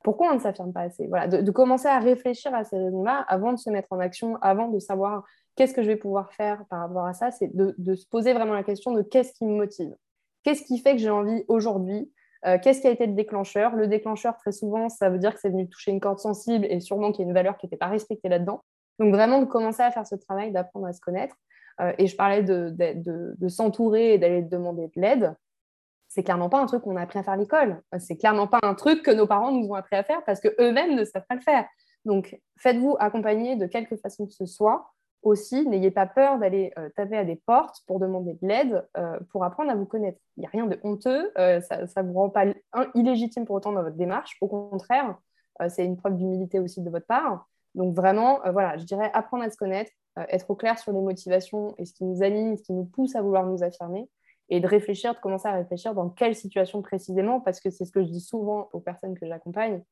[0.04, 1.08] Pourquoi on ne s'affirme pas assez?
[1.08, 4.69] Voilà, de, commencer à réfléchir à ces raisons-là avant de se mettre en action, avant
[4.69, 8.08] de savoir qu'est-ce que je vais pouvoir faire par rapport à ça, c'est de, se
[8.08, 9.93] poser vraiment la question de qu'est-ce qui me motive?
[10.43, 12.10] Qu'est-ce qui fait que j'ai envie aujourd'hui?
[12.45, 13.76] Euh, qu'est-ce qui a été le déclencheur?
[13.76, 16.80] Le déclencheur, très souvent, ça veut dire que c'est venu toucher une corde sensible et
[16.80, 18.63] sûrement qu'il y a une valeur qui n'était pas respectée là-dedans.
[18.99, 21.35] Donc vraiment de commencer à faire ce travail, d'apprendre à se connaître.
[21.81, 25.35] Euh, et je parlais de, s'entourer et d'aller demander de l'aide.
[26.07, 27.81] C'est clairement pas un truc qu'on a appris à faire à l'école.
[27.99, 30.95] C'est clairement pas un truc que nos parents nous ont appris à faire parce qu'eux-mêmes
[30.95, 31.65] ne savent pas le faire.
[32.03, 36.89] Donc faites-vous accompagner de quelque façon que ce soit aussi, n'ayez pas peur d'aller euh,
[36.95, 40.17] taper à des portes pour demander de l'aide, euh, pour apprendre à vous connaître.
[40.38, 42.45] Il n'y a rien de honteux, ça ne vous rend pas
[42.95, 44.38] illégitime pour autant dans votre démarche.
[44.41, 45.17] Au contraire,
[45.67, 47.49] c'est une preuve d'humilité aussi de votre part.
[47.75, 49.91] Donc vraiment, voilà, je dirais apprendre à se connaître,
[50.29, 53.15] être au clair sur les motivations et ce qui nous anime, ce qui nous pousse
[53.15, 54.10] à vouloir nous affirmer,
[54.49, 57.91] et de réfléchir, de commencer à réfléchir dans quelle situation précisément, parce que c'est ce
[57.91, 59.84] que je dis souvent aux personnes que j'accompagne.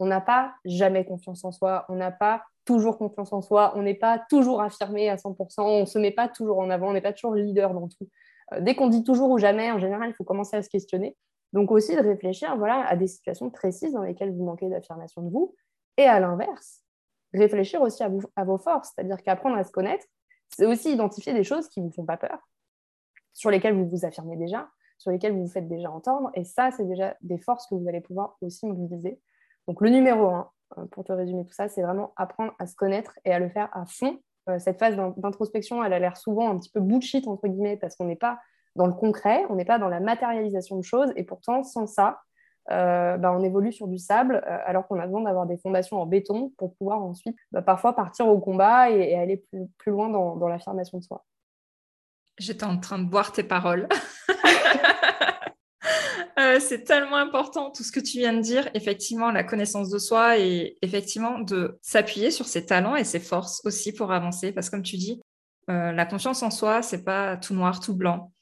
[0.00, 3.82] On n'a pas jamais confiance en soi, on n'a pas toujours confiance en soi, on
[3.82, 6.92] n'est pas toujours affirmé à 100%, on ne se met pas toujours en avant, on
[6.92, 8.08] n'est pas toujours leader dans tout.
[8.52, 11.16] Euh, dès qu'on dit toujours ou jamais, en général, il faut commencer à se questionner.
[11.52, 15.30] Donc aussi de réfléchir voilà, à des situations précises dans lesquelles vous manquez d'affirmation de
[15.30, 15.54] vous.
[15.96, 16.82] Et à l'inverse,
[17.32, 20.06] réfléchir aussi à, vos forces, c'est-à-dire qu'apprendre à se connaître,
[20.48, 22.38] c'est aussi identifier des choses qui ne vous font pas peur,
[23.32, 26.30] sur lesquelles vous vous affirmez déjà, sur lesquelles vous vous faites déjà entendre.
[26.34, 29.20] Et ça, c'est déjà des forces que vous allez pouvoir aussi mobiliser.
[29.68, 32.74] Donc le numéro un, euh, pour te résumer tout ça, c'est vraiment apprendre à se
[32.74, 34.20] connaître et à le faire à fond.
[34.48, 37.96] Euh, cette phase d'introspection, elle a l'air souvent un petit peu bullshit, entre guillemets, parce
[37.96, 38.38] qu'on n'est pas
[38.76, 41.12] dans le concret, on n'est pas dans la matérialisation de choses.
[41.16, 42.20] Et pourtant, sans ça,
[42.70, 46.06] euh, bah, on évolue sur du sable, alors qu'on a besoin d'avoir des fondations en
[46.06, 49.44] béton pour pouvoir ensuite bah, parfois partir au combat et, aller
[49.78, 51.24] plus, loin dans, dans l'affirmation de soi.
[52.38, 53.88] J'étais en train de boire tes paroles.
[56.38, 58.68] Euh, c'est tellement important tout ce que tu viens de dire.
[58.74, 63.60] Effectivement, la connaissance de soi et effectivement de s'appuyer sur ses talents et ses forces
[63.64, 64.52] aussi pour avancer.
[64.52, 65.20] Parce que comme tu dis,
[65.68, 68.32] euh, la confiance en soi, c'est pas tout noir, tout blanc.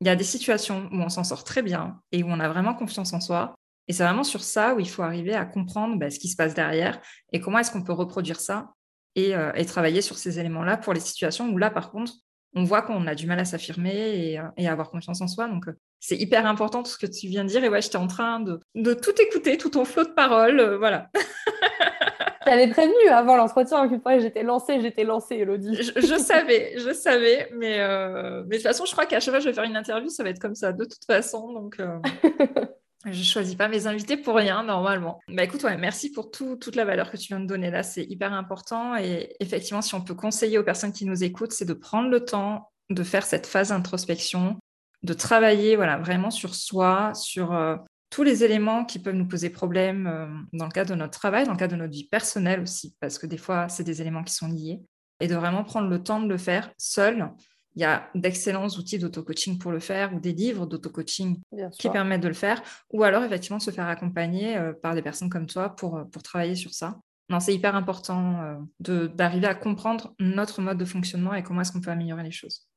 [0.00, 2.48] Il y a des situations où on s'en sort très bien et où on a
[2.48, 3.54] vraiment confiance en soi.
[3.88, 6.36] Et c'est vraiment sur ça où il faut arriver à comprendre bah, ce qui se
[6.36, 7.00] passe derrière
[7.32, 8.72] et comment est-ce qu'on peut reproduire ça
[9.14, 12.12] et, euh, et travailler sur ces éléments-là pour les situations où là, par contre,
[12.54, 15.48] on voit qu'on a du mal à s'affirmer et, à avoir confiance en soi.
[15.48, 15.64] Donc,
[16.00, 17.64] c'est hyper important tout ce que tu viens de dire.
[17.64, 20.60] Et ouais, j'étais en train de, tout écouter, tout ton flot de paroles.
[20.60, 21.08] Euh, voilà.
[22.44, 25.76] T'avais prévenu avant l'entretien qu'une fois j'étais lancée, j'étais lancée, Elodie.
[25.76, 29.38] Je, savais, je savais, mais, euh, mais de toute façon, je crois qu'à chaque fois
[29.38, 31.52] que je vais faire une interview, ça va être comme ça, de toute façon.
[31.52, 31.98] Donc, euh,
[33.04, 35.20] je choisis pas mes invités pour rien, normalement.
[35.28, 38.32] Bah écoute, merci pour toute la valeur que tu viens de donner là, c'est hyper
[38.32, 38.96] important.
[38.96, 42.24] Et effectivement, si on peut conseiller aux personnes qui nous écoutent, c'est de prendre le
[42.24, 44.58] temps de faire cette phase d'introspection,
[45.02, 47.76] de travailler voilà, vraiment sur soi, sur euh,
[48.10, 51.46] tous les éléments qui peuvent nous poser problème euh, dans le cadre de notre travail,
[51.46, 54.22] dans le cadre de notre vie personnelle aussi, parce que des fois, c'est des éléments
[54.22, 54.80] qui sont liés,
[55.20, 57.30] et de vraiment prendre le temps de le faire seul.
[57.74, 61.40] Il y a d'excellents outils d'auto-coaching pour le faire ou des livres d'auto-coaching
[61.78, 65.30] qui permettent de le faire, ou alors effectivement se faire accompagner euh, par des personnes
[65.30, 66.98] comme toi pour, pour travailler sur ça.
[67.28, 71.80] Non, c'est hyper important d'arriver à comprendre notre mode de fonctionnement et comment est-ce qu'on
[71.80, 72.68] peut améliorer les choses.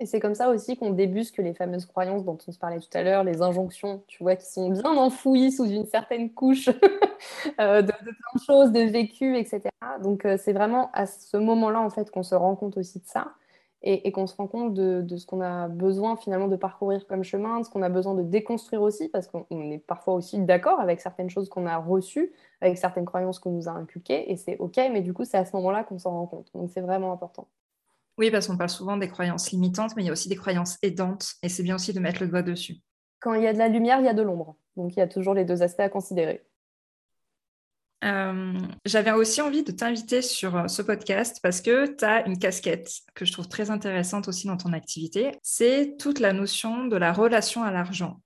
[0.00, 2.88] Et c'est comme ça aussi qu'on débusque les fameuses croyances dont on se parlait tout
[2.94, 6.68] à l'heure, les injonctions, tu vois, qui sont bien enfouies sous une certaine couche
[7.60, 9.62] euh, de, plein de choses, de vécu, etc.
[10.02, 13.06] Donc euh, c'est vraiment à ce moment-là, en fait, qu'on se rend compte aussi de
[13.06, 13.34] ça
[13.82, 17.60] et, qu'on se rend compte de, ce qu'on a besoin finalement de parcourir comme chemin,
[17.60, 21.00] de ce qu'on a besoin de déconstruire aussi, parce qu'on est parfois aussi d'accord avec
[21.00, 24.76] certaines choses qu'on a reçues, avec certaines croyances qu'on nous a inculquées, et c'est OK,
[24.76, 26.50] mais du coup, c'est à ce moment-là qu'on s'en rend compte.
[26.54, 27.46] Donc c'est vraiment important.
[28.18, 30.76] Oui, parce qu'on parle souvent des croyances limitantes, mais il y a aussi des croyances
[30.82, 32.76] aidantes, et c'est bien aussi de mettre le doigt dessus.
[33.20, 34.56] Quand il y a de la lumière, il y a de l'ombre.
[34.76, 36.44] Donc il y a toujours les deux aspects à considérer.
[38.04, 42.38] Euh, j'avais aussi envie de t'inviter sur euh, ce podcast parce que tu as une
[42.38, 45.32] casquette que je trouve très intéressante aussi dans ton activité.
[45.42, 48.20] C'est toute la notion de la relation à l'argent,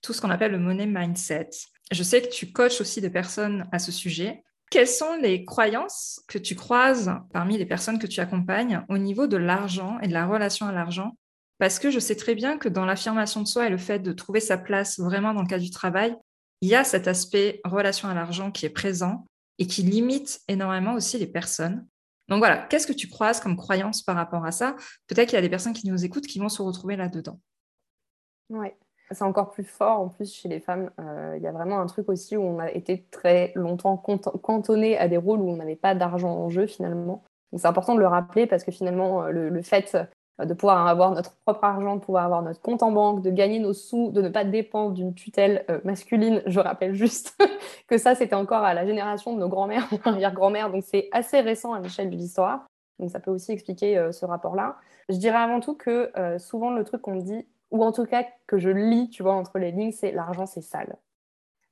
[0.00, 1.50] tout ce qu'on appelle le money mindset.
[1.90, 4.42] Je sais que tu coaches aussi des personnes à ce sujet.
[4.70, 9.26] Quelles sont les croyances que tu croises parmi les personnes que tu accompagnes au niveau
[9.26, 11.18] de l'argent et de la relation à l'argent?
[11.58, 14.12] Parce que je sais très bien que dans l'affirmation de soi et le fait de
[14.12, 16.16] trouver sa place vraiment dans le cadre du travail,
[16.62, 19.26] il y a cet aspect relation à l'argent qui est présent
[19.58, 21.86] et qui limite énormément aussi les personnes.
[22.28, 24.76] Donc voilà, qu'est-ce que tu croises comme croyance par rapport à ça?
[25.08, 27.40] Peut-être qu'il y a des personnes qui nous écoutent qui vont se retrouver là-dedans.
[28.48, 28.68] Oui,
[29.10, 30.90] c'est encore plus fort en plus chez les femmes.
[31.00, 34.96] Euh, il y a vraiment un truc aussi où on a été très longtemps cantonné
[34.96, 37.24] à des rôles où on n'avait pas d'argent en jeu finalement.
[37.56, 39.96] C'est important de le rappeler parce que finalement euh, le, fait
[40.38, 43.58] de pouvoir avoir notre propre argent, de pouvoir avoir notre compte en banque, de gagner
[43.58, 46.42] nos sous, de ne pas dépendre d'une tutelle masculine.
[46.46, 47.36] Je rappelle juste
[47.86, 51.72] que ça, c'était encore à la génération de nos grands-mères, arrière-grand-mères, donc c'est assez récent
[51.74, 52.66] à l'échelle de l'histoire.
[52.98, 54.76] Donc ça peut aussi expliquer ce rapport-là.
[55.08, 58.58] Je dirais avant tout que souvent le truc qu'on dit, ou en tout cas que
[58.58, 60.96] je lis, tu vois, entre les lignes, c'est l'argent, c'est sale.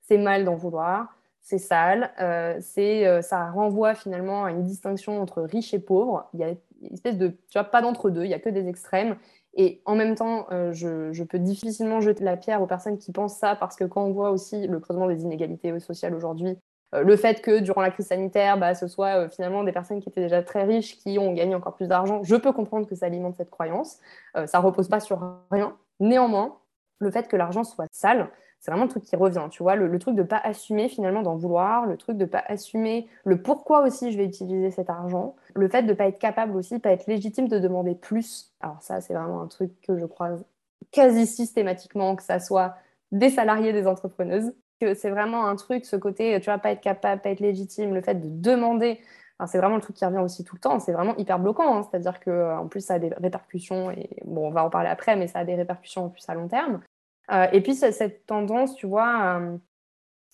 [0.02, 5.20] C'est mal d'en vouloir, c'est sale, euh, c'est, euh, ça renvoie finalement à une distinction
[5.20, 6.28] entre riche et pauvre.
[6.34, 8.68] Il y a une espèce de, tu vois, pas d'entre-deux, il n'y a que des
[8.68, 9.16] extrêmes.
[9.54, 13.12] Et en même temps, euh, je, je, peux difficilement jeter la pierre aux personnes qui
[13.12, 16.56] pensent ça parce que quand on voit aussi le creusement des inégalités sociales aujourd'hui,
[16.92, 20.22] le fait que durant la crise sanitaire, bah, ce soit finalement des personnes qui étaient
[20.22, 23.36] déjà très riches qui ont gagné encore plus d'argent, je peux comprendre que ça alimente
[23.36, 24.00] cette croyance.
[24.46, 25.20] ça repose pas sur
[25.52, 25.76] rien.
[26.00, 26.58] Néanmoins,
[26.98, 28.28] le fait que l'argent soit sale,
[28.60, 31.22] c'est vraiment le truc qui revient, tu vois, le, truc de ne pas assumer finalement
[31.22, 34.90] d'en vouloir, le truc de ne pas assumer le pourquoi aussi je vais utiliser cet
[34.90, 38.52] argent, le fait de ne pas être capable aussi, pas être légitime de demander plus.
[38.60, 40.44] Alors ça, c'est vraiment un truc que je croise
[40.90, 42.76] quasi systématiquement, que ça soit
[43.12, 46.80] des salariés, des entrepreneuses, que c'est vraiment un truc, ce côté, tu vois, pas être
[46.80, 49.00] capable, pas être légitime, le fait de demander
[49.46, 50.78] c'est vraiment le truc qui revient aussi tout le temps.
[50.80, 51.78] C'est vraiment hyper bloquant.
[51.78, 51.82] Hein.
[51.82, 53.90] C'est-à-dire qu'en plus, ça a des répercussions.
[53.90, 56.34] Et bon, on va en parler après, mais ça a des répercussions en plus à
[56.34, 56.80] long terme.
[57.52, 59.40] et puis, cette tendance, tu vois,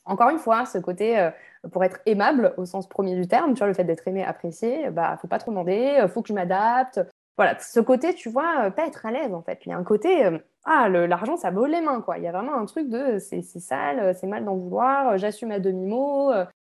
[0.04, 1.30] encore une fois, ce côté,
[1.72, 4.90] pour être aimable au sens premier du terme, tu vois, le fait d'être aimé, apprécié,
[4.90, 7.00] bah, faut pas trop demander, faut que je m'adapte.
[7.36, 9.60] Voilà, ce côté, tu vois, pas être à l'aise, en fait.
[9.66, 10.28] Il y a un côté,
[10.64, 12.18] ah, l'argent, ça brûle les mains, quoi.
[12.18, 15.60] Il y a vraiment un truc de, c'est sale, c'est mal d'en vouloir, j'assume à
[15.60, 16.32] demi-mot,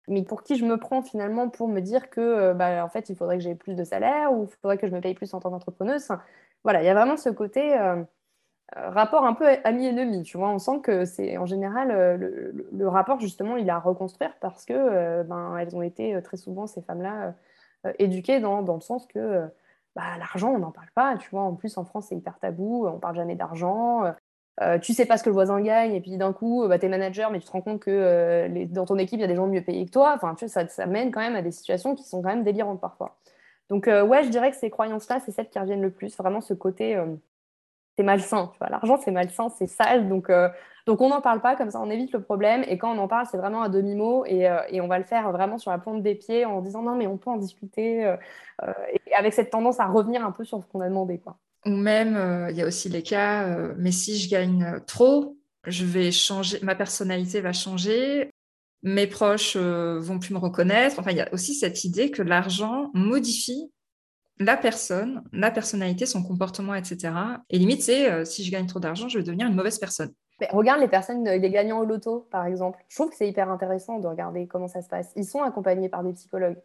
[0.08, 3.08] mais pour qui je me prends finalement pour me dire que, euh, bah, en fait,
[3.10, 5.32] il faudrait que j'ai plus de salaire ou il faudrait que je me paye plus
[5.34, 6.08] en tant qu'entrepreneuse.
[6.62, 8.04] voilà, il y a vraiment ce côté euh, euh,
[8.74, 10.22] rapport un peu ami-ennemi.
[10.22, 14.32] Tu vois, on sent que c'est en général le, rapport justement, il est à reconstruire
[14.40, 17.34] parce que ben, elles ont été très souvent ces femmes-là
[17.98, 19.46] éduquées dans, dans, le sens que
[19.94, 21.16] bah, l'argent, on n'en parle pas.
[21.16, 22.86] Tu vois, en plus en France, c'est hyper tabou.
[22.86, 24.02] On parle jamais d'argent.
[24.62, 26.78] Euh, tu sais pas ce que le voisin gagne, et puis d'un coup, euh, bah,
[26.78, 29.24] tu es manager, mais tu te rends compte que euh, dans ton équipe, il y
[29.24, 30.14] a des gens mieux payés que toi.
[30.14, 32.80] Enfin, tu ça, ça, mène quand même à des situations qui sont quand même délirantes
[32.80, 33.18] parfois.
[33.68, 36.16] Donc, ouais, je dirais que ces croyances-là, c'est celles qui reviennent le plus.
[36.16, 36.96] Vraiment, ce côté,
[37.96, 38.52] c'est malsain.
[38.60, 40.08] L'argent, c'est malsain, c'est sale.
[40.08, 40.30] Donc,
[40.86, 42.64] donc on n'en parle pas, comme ça, on évite le problème.
[42.68, 45.32] Et quand on en parle, c'est vraiment à demi-mot, et, et, on va le faire
[45.32, 48.14] vraiment sur la pointe des pieds en disant non, mais on peut en discuter,
[48.62, 51.38] et avec cette tendance à revenir un peu sur ce qu'on a demandé, quoi.
[51.66, 55.36] Ou même, euh, il y a aussi les cas, euh, mais si je gagne trop,
[55.66, 58.30] je vais changer, ma personnalité va changer,
[58.84, 61.00] mes proches euh, vont plus me reconnaître.
[61.00, 63.72] Enfin, il y a aussi cette idée que l'argent modifie
[64.38, 67.12] la personne, la personnalité, son comportement, etc.
[67.50, 70.12] Et limite, c'est si je gagne trop d'argent, je vais devenir une mauvaise personne.
[70.40, 72.84] Mais regarde les personnes, les gagnants au loto, par exemple.
[72.88, 75.12] Je trouve que c'est hyper intéressant de regarder comment ça se passe.
[75.16, 76.58] Ils sont accompagnés par des psychologues.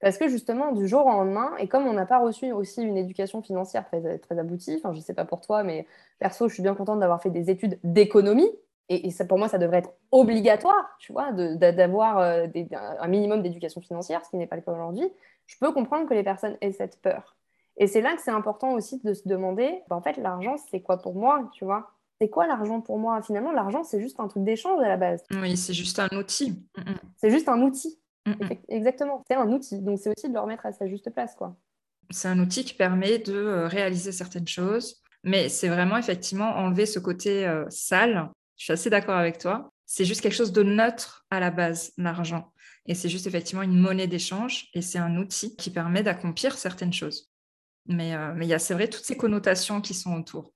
[0.00, 2.96] Parce que justement, du jour au lendemain, et comme on n'a pas reçu aussi une
[2.96, 5.86] éducation financière très, aboutie, enfin, je ne sais pas pour toi, mais
[6.20, 8.50] perso, je suis bien contente d'avoir fait des études d'économie.
[8.90, 14.24] Et, pour moi, ça devrait être obligatoire, tu vois, d'avoir euh, un minimum d'éducation financière,
[14.24, 15.10] ce qui n'est pas le cas aujourd'hui.
[15.48, 17.36] Je peux comprendre que les personnes aient cette peur.
[17.78, 20.80] Et c'est là que c'est important aussi de se demander, bah, en fait, l'argent, c'est
[20.80, 21.90] quoi pour moi, tu vois?
[22.20, 23.22] C'est quoi l'argent pour moi?
[23.22, 25.22] Finalement, l'argent, c'est juste un truc d'échange à la base.
[25.30, 26.62] Oui, c'est juste un outil.
[27.16, 27.98] C'est juste un outil.
[28.68, 29.80] Exactement, c'est un outil.
[29.80, 31.34] Donc c'est aussi de le remettre à sa juste place.
[31.34, 31.56] quoi.
[32.10, 36.84] C'est un outil qui permet de euh, réaliser certaines choses, mais c'est vraiment effectivement enlever
[36.84, 38.30] ce côté euh, sale.
[38.56, 39.70] Je suis assez d'accord avec toi.
[39.86, 42.52] C'est juste quelque chose de neutre à la base, l'argent.
[42.88, 46.92] Et c'est juste effectivement une monnaie d'échange et c'est un outil qui permet d'accomplir certaines
[46.92, 47.30] choses.
[47.86, 50.52] Mais, euh, mais il y a, c'est vrai, toutes ces connotations qui sont autour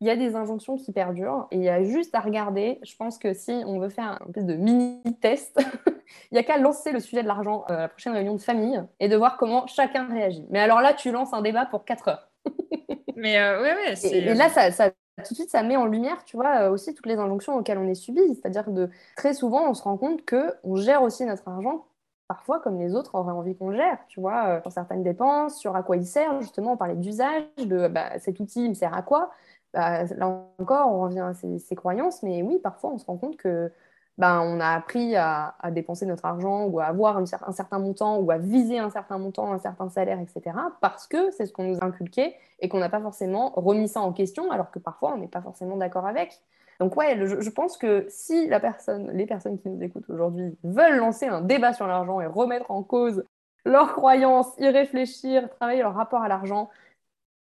[0.00, 2.78] il y a des injonctions qui perdurent et il y a juste à regarder.
[2.82, 5.58] Je pense que si on veut faire un peu de mini-test,
[6.30, 8.40] il n'y a qu'à lancer le sujet de l'argent euh, à la prochaine réunion de
[8.40, 10.44] famille et de voir comment chacun réagit.
[10.50, 12.30] Mais alors là, tu lances un débat pour 4 heures.
[13.16, 14.90] Mais euh, ouais, ouais, et, et, là, ça, ça,
[15.22, 17.78] tout de suite, ça met en lumière, tu vois, euh, aussi toutes les injonctions auxquelles
[17.78, 18.20] on est subi.
[18.34, 21.84] C'est-à-dire que très souvent, on se rend compte qu'on gère aussi notre argent
[22.28, 25.82] parfois comme les autres auraient envie qu'on gère, tu vois, sur certaines dépenses, sur à
[25.82, 26.40] quoi il sert.
[26.40, 29.30] Justement, on parlait d'usage, de bah, cet outil, il me sert à quoi?
[29.74, 33.36] Bah, là encore, on revient à ces, croyances, mais oui, parfois on se rend compte
[33.36, 33.72] que
[34.16, 38.30] bah, on a appris à, dépenser notre argent ou à avoir un certain montant ou
[38.30, 40.56] à viser un certain montant, un certain salaire, etc.
[40.80, 44.00] parce que c'est ce qu'on nous a inculqué et qu'on n'a pas forcément remis ça
[44.00, 46.40] en question, alors que parfois on n'est pas forcément d'accord avec.
[46.80, 50.96] Donc ouais, je, pense que si la personne, les personnes qui nous écoutent aujourd'hui veulent
[50.96, 53.24] lancer un débat sur l'argent et remettre en cause
[53.64, 56.70] leurs croyances, y réfléchir, travailler leur rapport à l'argent,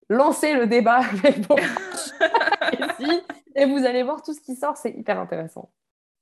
[0.09, 1.57] lancez le débat avec vos
[3.55, 5.71] et vous allez voir tout ce qui sort, c'est hyper intéressant.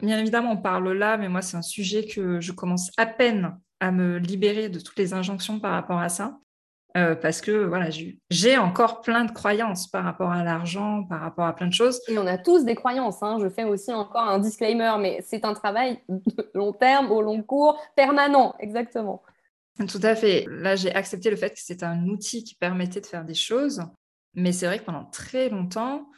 [0.00, 3.58] Bien évidemment, on parle là, mais moi, c'est un sujet que je commence à peine
[3.80, 6.38] à me libérer de toutes les injonctions par rapport à ça.
[6.96, 7.90] Euh, parce que voilà,
[8.30, 12.00] j'ai encore plein de croyances par rapport à l'argent, par rapport à plein de choses.
[12.08, 13.22] Et on a tous des croyances.
[13.22, 13.38] Hein.
[13.40, 17.42] Je fais aussi encore un disclaimer, mais c'est un travail de long terme, au long
[17.42, 19.22] cours, permanent, exactement.
[19.86, 20.46] Tout à fait.
[20.48, 23.82] Là, j'ai accepté le fait que c'était un outil qui permettait de faire des choses,
[24.34, 26.08] mais c'est vrai que pendant très longtemps,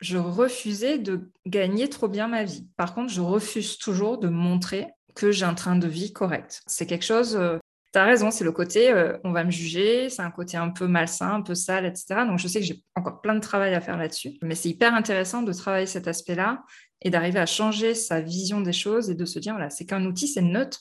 [0.00, 2.66] je refusais de gagner trop bien ma vie.
[2.76, 6.62] Par contre, je refuse toujours de montrer que j'ai un train de vie correct.
[6.66, 7.58] C'est quelque chose, euh,
[7.92, 10.70] tu as raison, c'est le côté euh, on va me juger, c'est un côté un
[10.70, 12.24] peu malsain, un peu sale, etc.
[12.26, 14.94] Donc je sais que j'ai encore plein de travail à faire là-dessus, mais c'est hyper
[14.94, 16.62] intéressant de travailler cet aspect-là
[17.02, 20.04] et d'arriver à changer sa vision des choses et de se dire voilà, c'est qu'un
[20.06, 20.80] outil, c'est neutre.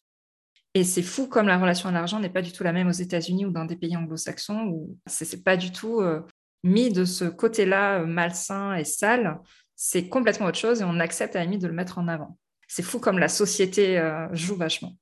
[0.76, 2.92] Et c'est fou comme la relation à l'argent n'est pas du tout la même aux
[2.92, 6.22] États-Unis ou dans des pays anglo-saxons où c'est pas du tout euh,
[6.64, 9.40] mis de ce côté-là euh, malsain et sale,
[9.76, 12.38] c'est complètement autre chose et on accepte à la de le mettre en avant.
[12.68, 14.94] C'est fou comme la société euh, joue vachement.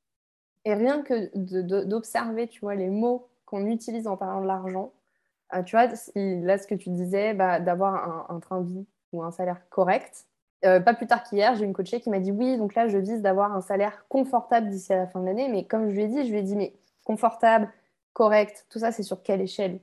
[0.65, 1.31] Et rien que
[1.85, 4.93] d'observer, tu vois, les mots qu'on utilise en parlant de l'argent,
[5.53, 9.23] euh, tu vois, là, ce que tu disais, bah, d'avoir un, train de vie ou
[9.23, 10.25] un salaire correct.
[10.61, 13.21] pas plus tard qu'hier, j'ai une coachée qui m'a dit oui, donc là, je vise
[13.21, 15.47] d'avoir un salaire confortable d'ici à la fin de l'année.
[15.47, 16.73] Mais comme je lui ai dit, je lui ai dit, mais
[17.05, 17.69] confortable,
[18.11, 19.79] correct, tout ça, c'est sur quelle échelle?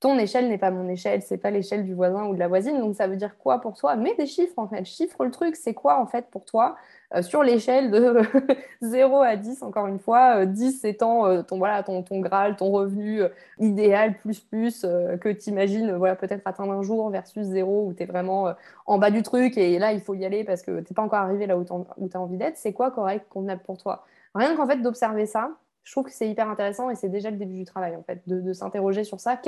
[0.00, 2.80] Ton échelle n'est pas mon échelle, c'est pas l'échelle du voisin ou de la voisine,
[2.80, 3.96] donc ça veut dire quoi pour toi?
[3.96, 6.76] Mets des chiffres en fait, chiffre le truc, c'est quoi en fait pour toi?
[7.14, 8.22] Euh, sur l'échelle de
[8.80, 12.56] 0 à 10, encore une fois, 10 euh, étant euh, ton, voilà, ton, ton Graal,
[12.56, 13.22] ton revenu
[13.58, 14.86] idéal, plus plus,
[15.20, 18.54] que tu imagines voilà, peut-être atteindre un jour, versus 0 où tu es vraiment
[18.86, 21.02] en bas du truc et là il faut y aller parce que tu n'es pas
[21.02, 24.06] encore arrivé là où tu as envie d'être, c'est quoi correct, convenable pour toi?
[24.34, 25.50] Rien qu'en fait d'observer ça,
[25.84, 28.22] je trouve que c'est hyper intéressant et c'est déjà le début du travail en fait,
[28.26, 29.40] de, s'interroger sur ça.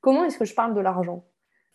[0.00, 1.24] Comment est-ce que je parle de l'argent?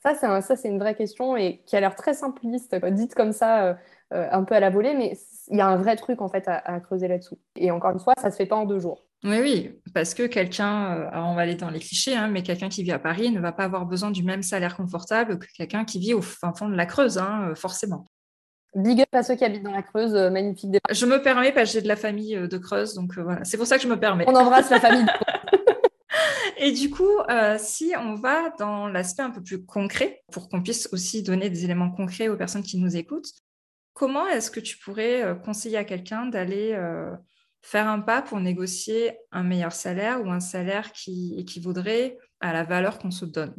[0.02, 3.74] Ça, c'est une vraie question et qui a l'air très simpliste, dite comme ça, euh,
[4.14, 5.18] euh, un peu à la volée, mais
[5.50, 7.38] il y a un vrai truc en fait à, creuser là-dessous.
[7.58, 9.04] Et encore une fois, ça se fait pas en deux jours.
[9.26, 12.70] Oui, oui, parce que quelqu'un, euh, on va aller dans les clichés, hein, mais quelqu'un
[12.70, 15.84] qui vit à Paris ne va pas avoir besoin du même salaire confortable que quelqu'un
[15.84, 18.06] qui vit au fin fond de la Creuse, hein, forcément.
[18.76, 20.93] Big up à ceux qui habitent dans la Creuse, euh, magnifique départ.
[20.93, 23.43] Je me permets parce que j'ai de la famille euh, de Creuse, donc euh, voilà,
[23.43, 24.26] c'est pour ça que je me permets.
[24.28, 25.05] On embrasse la famille.
[26.57, 27.20] Et du coup,
[27.57, 31.63] si on va dans l'aspect un peu plus concret, pour qu'on puisse aussi donner des
[31.63, 33.32] éléments concrets aux personnes qui nous écoutent,
[33.93, 36.78] comment est-ce que tu pourrais conseiller à quelqu'un d'aller
[37.61, 42.65] faire un pas pour négocier un meilleur salaire ou un salaire qui équivaudrait à la
[42.65, 43.55] valeur qu'on se donne?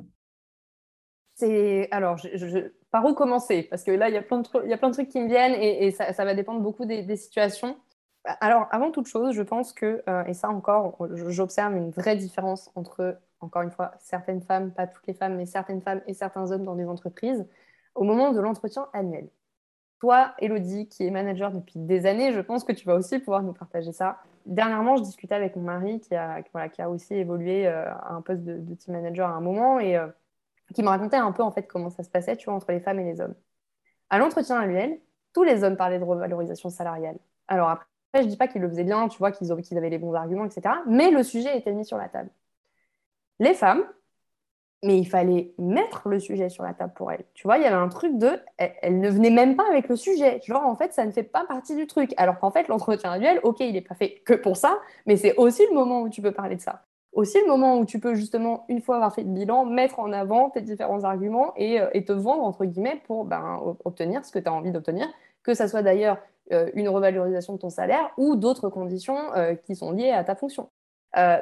[1.37, 3.63] C'est alors, je, par où commencer?
[3.65, 6.35] Parce que là, il y, a plein de trucs qui me viennent et, ça, va
[6.35, 7.77] dépendre beaucoup des, situations.
[8.25, 10.97] Alors, avant toute chose, je pense que, euh, et ça encore,
[11.29, 15.47] j'observe une vraie différence entre, encore une fois, certaines femmes, pas toutes les femmes, mais
[15.47, 17.47] certaines femmes et certains hommes dans des entreprises,
[17.95, 19.29] au moment de l'entretien annuel.
[20.01, 23.43] Toi, Elodie, qui est manager depuis des années, je pense que tu vas aussi pouvoir
[23.43, 24.19] nous partager ça.
[24.47, 28.23] Dernièrement, je discutais avec mon mari qui a, qui a aussi évolué euh, à un
[28.23, 30.07] poste de, team manager à un moment et euh,
[30.75, 32.81] qui me racontait un peu en fait comment ça se passait, tu vois, entre les
[32.81, 33.35] femmes et les hommes.
[34.11, 35.01] À l'entretien annuel,
[35.33, 37.19] tous les hommes parlaient de revalorisation salariale.
[37.49, 37.87] Alors après,
[38.23, 40.75] je dis pas qu'ils le faisaient bien, tu vois, qu'ils avaient les bons arguments, etc.
[40.87, 42.31] Mais le sujet était mis sur la table.
[43.39, 43.85] Les femmes,
[44.83, 47.25] mais il fallait mettre le sujet sur la table pour elles.
[47.35, 49.97] Tu vois, il y avait un truc de, elles, ne venaient même pas avec le
[49.97, 50.41] sujet.
[50.45, 52.13] Genre, en fait, ça ne fait pas partie du truc.
[52.17, 55.37] Alors qu'en fait, l'entretien annuel, ok, il n'est pas fait que pour ça, mais c'est
[55.37, 58.15] aussi le moment où tu peux parler de ça aussi le moment où tu peux
[58.15, 61.89] justement, une fois avoir fait le bilan, mettre en avant tes différents arguments et, euh,
[62.01, 65.07] te vendre, entre guillemets, pour ben, obtenir ce que tu as envie d'obtenir,
[65.43, 66.19] que ça soit d'ailleurs
[66.53, 70.35] euh, une revalorisation de ton salaire ou d'autres conditions euh, qui sont liées à ta
[70.35, 70.71] fonction.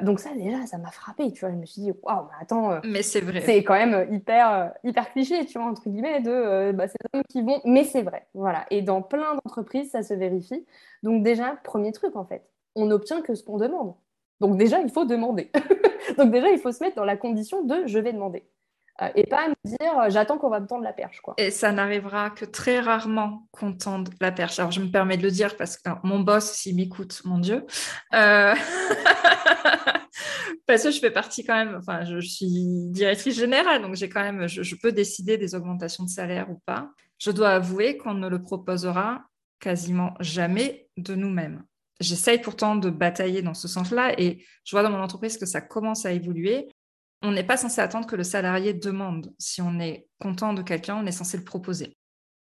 [0.01, 1.51] donc ça déjà ça m'a frappé tu vois.
[1.51, 3.41] Je me suis dit waouh mais attends mais c'est vrai.
[3.41, 7.43] c'est quand même hyper hyper cliché tu vois entre guillemets de bah, ces hommes qui
[7.43, 8.65] vont mais c'est vrai voilà.
[8.71, 10.65] Et dans plein d'entreprises ça se vérifie.
[11.03, 12.43] Donc déjà premier truc en fait
[12.75, 13.93] on n'obtient que ce qu'on demande
[14.39, 15.51] donc déjà, il faut demander.
[16.17, 18.47] Donc déjà, il faut se mettre dans la condition de je vais demander.
[19.01, 21.21] Euh, et pas me dire euh, j'attends qu'on va me tendre la perche.
[21.37, 24.59] Et ça n'arrivera que très rarement qu'on tende la perche.
[24.59, 27.65] Alors je me permets de le dire parce que mon boss, s'il m'écoute, mon Dieu.
[28.13, 28.55] Euh,
[30.65, 34.21] parce que je fais partie quand même, enfin je, suis directrice générale, donc j'ai quand
[34.21, 36.89] même, je peux décider des augmentations de salaire ou pas.
[37.19, 39.23] Je dois avouer qu'on ne le proposera
[39.59, 41.63] quasiment jamais de nous-mêmes
[41.99, 45.61] j'essaye pourtant de batailler dans ce sens-là et je vois dans mon entreprise que ça
[45.61, 46.67] commence à évoluer.
[47.21, 49.33] On n'est pas censé attendre que le salarié demande.
[49.37, 51.97] Si on est content de quelqu'un, on est censé le proposer.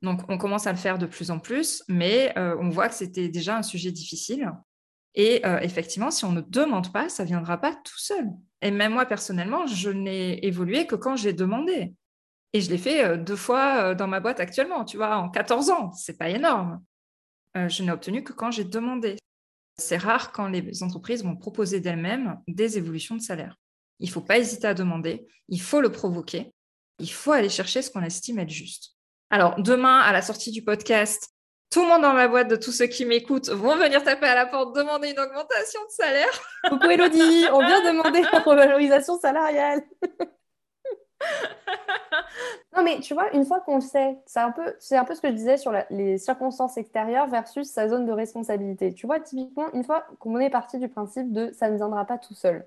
[0.02, 2.94] Donc, on commence à le faire de plus en plus, mais euh, on voit que
[2.94, 4.50] c'était déjà un sujet difficile.
[5.14, 8.26] Et euh, effectivement, si on ne demande pas, ça ne viendra pas tout seul.
[8.62, 11.94] Et même moi, personnellement, je n'ai évolué que quand j'ai demandé.
[12.52, 15.70] Et je l'ai fait euh, deux fois dans ma boîte actuellement, tu vois, en 14
[15.70, 15.92] ans.
[15.92, 16.82] C'est pas énorme.
[17.54, 19.16] je n'ai obtenu que quand j'ai demandé.
[19.78, 23.56] C'est rare quand les entreprises vont proposer d'elles-mêmes des évolutions de salaire.
[23.98, 26.52] Il ne faut pas hésiter à demander, il faut le provoquer,
[26.98, 28.96] il faut aller chercher ce qu'on estime être juste.
[29.30, 31.30] Alors, demain, à la sortie du podcast,
[31.70, 34.34] tout le monde dans ma boîte, de tous ceux qui m'écoutent, vont venir taper à
[34.34, 36.40] la porte, demander une augmentation de salaire.
[36.68, 39.82] Coucou Elodie, on vient demander la revalorisation salariale.
[42.76, 45.14] non, mais tu vois, une fois qu'on le sait, c'est un, peu, c'est un peu
[45.14, 48.94] ce que je disais sur les circonstances extérieures versus sa zone de responsabilité.
[48.94, 52.18] Tu vois, typiquement, une fois qu'on est parti du principe de ça ne viendra pas
[52.18, 52.66] tout seul,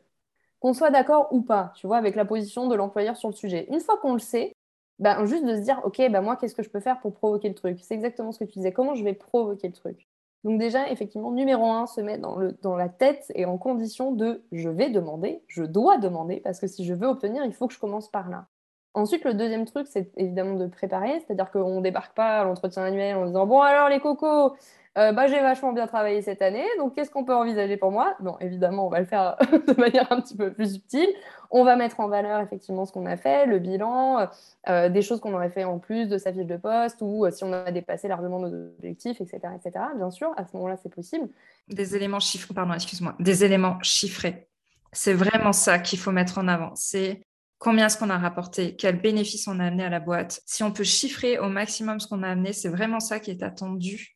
[0.59, 3.67] qu'on soit d'accord ou pas, tu vois, avec la position de l'employeur sur le sujet,
[3.71, 4.53] une fois qu'on le sait,
[4.99, 7.49] ben, juste de se dire, OK, ben, moi, qu'est-ce que je peux faire pour provoquer
[7.49, 7.79] le truc?
[7.81, 8.73] C'est exactement ce que tu disais.
[8.73, 10.07] Comment je vais provoquer le truc?
[10.43, 14.43] Donc déjà, effectivement, numéro un, se mettre dans, dans la tête et en condition de
[14.51, 17.73] je vais demander, je dois demander, parce que si je veux obtenir, il faut que
[17.73, 18.47] je commence par là.
[18.93, 22.83] Ensuite, le deuxième truc, c'est évidemment de préparer, c'est-à-dire qu'on ne débarque pas à l'entretien
[22.83, 24.53] annuel en disant Bon, alors les cocos,
[24.95, 28.15] euh, bah, j'ai vachement bien travaillé cette année, donc qu'est-ce qu'on peut envisager pour moi?
[28.19, 31.09] Bon, évidemment, on va le faire de manière un petit peu plus subtile.
[31.49, 34.27] On va mettre en valeur effectivement ce qu'on a fait, le bilan,
[34.69, 37.31] euh, des choses qu'on aurait fait en plus de sa fiche de poste, ou euh,
[37.31, 39.39] si on a dépassé largement nos objectifs, etc.
[39.55, 39.85] etc.
[39.95, 41.27] Bien sûr, à ce moment-là, c'est possible.
[41.69, 44.47] Des éléments chiffrés, pardon, excuse-moi, des éléments chiffrés.
[44.91, 46.71] C'est vraiment ça qu'il faut mettre en avant.
[46.75, 47.23] C'est
[47.57, 50.41] combien est-ce qu'on a rapporté, quel bénéfice on a amené à la boîte.
[50.45, 53.41] Si on peut chiffrer au maximum ce qu'on a amené, c'est vraiment ça qui est
[53.41, 54.12] attendu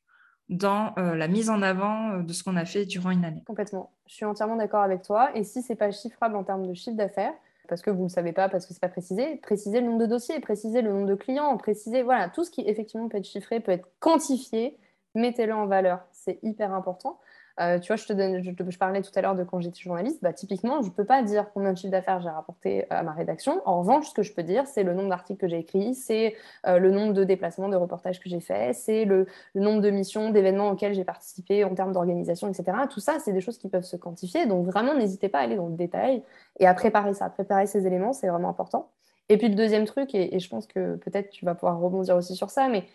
[0.50, 3.44] dans euh, la mise en avant euh, de ce qu'on a fait durant une année.
[3.46, 3.92] Complètement.
[4.08, 5.30] Je suis entièrement d'accord avec toi.
[5.36, 7.34] Et si c'est pas chiffrable en termes de chiffre d'affaires,
[7.68, 10.00] parce que vous ne le savez pas, parce que c'est pas précisé, précisez le nombre
[10.00, 13.28] de dossiers, précisez le nombre de clients, précisez voilà tout ce qui effectivement peut être
[13.28, 14.78] chiffré, peut être quantifié,
[15.16, 16.06] mettez-le en valeur.
[16.14, 17.20] C'est hyper important.
[17.60, 20.20] Euh, tu vois, je parlais tout à l'heure de quand j'étais journaliste.
[20.22, 23.14] Bah, typiquement, je ne peux pas dire combien de chiffre d'affaires j'ai rapporté à ma
[23.14, 23.62] rédaction.
[23.66, 26.36] En revanche, ce que je peux dire, c'est le nombre d'articles que j'ai écrits, c'est
[26.68, 30.30] euh, le nombre de déplacements, de reportages que j'ai faits, c'est le, nombre de missions,
[30.30, 32.78] d'événements auxquels j'ai participé en termes d'organisation, etc.
[32.90, 34.46] Tout ça, c'est des choses qui peuvent se quantifier.
[34.46, 36.22] Donc, vraiment, n'hésitez pas à aller dans le détail
[36.60, 37.30] et à préparer ça.
[37.30, 38.92] Préparer ces éléments, c'est vraiment important.
[39.30, 42.16] Et puis, le deuxième truc, et, et je pense que peut-être tu vas pouvoir rebondir
[42.16, 42.86] aussi sur ça, mais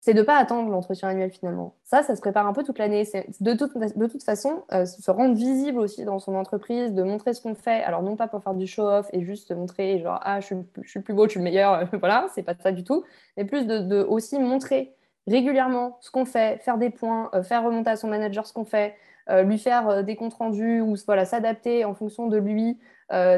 [0.00, 1.74] c'est de ne pas attendre l'entretien annuel finalement.
[1.84, 3.06] Ça, ça se prépare un peu toute l'année.
[3.40, 7.34] De toute, de toute façon, euh, se rendre visible aussi dans son entreprise, de montrer
[7.34, 7.82] ce qu'on fait.
[7.82, 10.88] Alors, non pas pour faire du show-off et juste montrer, genre, ah, je suis, je
[10.88, 13.04] suis le plus beau, je suis le meilleur, voilà, c'est pas ça du tout.
[13.36, 14.96] Mais plus de, de aussi montrer
[15.26, 18.64] régulièrement ce qu'on fait, faire des points, euh, faire remonter à son manager ce qu'on
[18.64, 18.96] fait,
[19.28, 22.78] euh, lui faire des comptes rendus ou voilà, s'adapter en fonction de lui,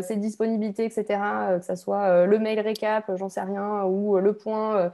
[0.03, 4.19] ses disponibilités, etc., euh, que ce soit euh, le mail récap, j'en sais rien, ou
[4.19, 4.93] le point,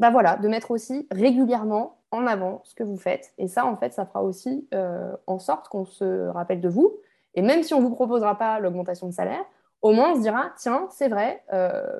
[0.00, 3.32] bah voilà, de mettre aussi régulièrement en avant ce que vous faites.
[3.38, 4.68] Et ça, en fait, ça fera aussi
[5.26, 6.98] en sorte qu'on se rappelle de vous.
[7.34, 9.44] Et même si on ne vous proposera pas l'augmentation de salaire,
[9.80, 11.42] au moins on se dira, tiens, c'est vrai,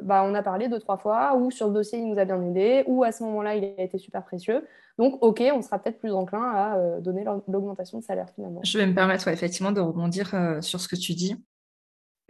[0.03, 2.41] bah, on a parlé deux, trois fois, ou sur le dossier, il nous a bien
[2.43, 4.67] aidé, ou à ce moment-là, il a été super précieux.
[4.99, 8.61] Donc, OK, on sera peut-être plus enclin à donner l'augmentation de salaire finalement.
[8.63, 11.43] Je vais me permettre effectivement de rebondir sur ce que tu dis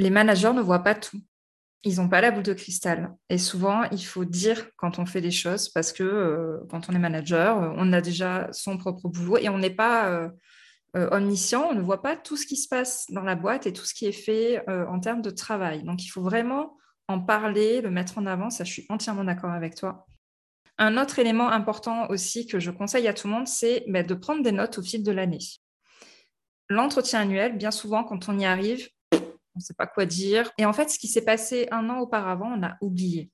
[0.03, 1.21] les managers ne voient pas tout.
[1.85, 3.15] Ils n'ont pas la boule de cristal.
[3.29, 6.93] Et souvent, il faut dire quand on fait des choses parce que euh, quand on
[6.93, 11.67] est manager, euh, on a déjà son propre boulot et on n'est pas euh, omniscient.
[11.71, 13.95] On ne voit pas tout ce qui se passe dans la boîte et tout ce
[13.95, 15.83] qui est fait en termes de travail.
[15.83, 16.77] Donc, il faut vraiment
[17.09, 18.51] en parler, le mettre en avant.
[18.51, 20.07] Ça, je suis entièrement d'accord avec toi.
[20.79, 24.15] Un autre élément important aussi que je conseille à tout le monde, c'est bah, de
[24.15, 25.39] prendre des notes au fil de l'année.
[26.69, 28.89] L'entretien annuel, bien souvent, quand on y arrive,
[29.55, 30.51] on ne sait pas quoi dire.
[30.59, 33.31] Et en fait, ce qui s'est passé un an auparavant, on a oublié.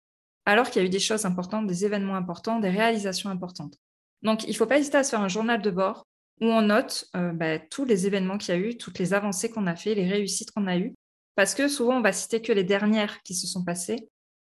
[0.46, 3.74] Alors qu'il y a eu des choses importantes, des événements importants, des réalisations importantes.
[4.22, 6.06] Donc, il ne faut pas hésiter à se faire un journal de bord
[6.40, 9.50] où on note euh, bah, tous les événements qu'il y a eu, toutes les avancées
[9.50, 10.94] qu'on a fait, les réussites qu'on a eues.
[11.34, 14.08] Parce que souvent, on va citer que les dernières qui se sont passées.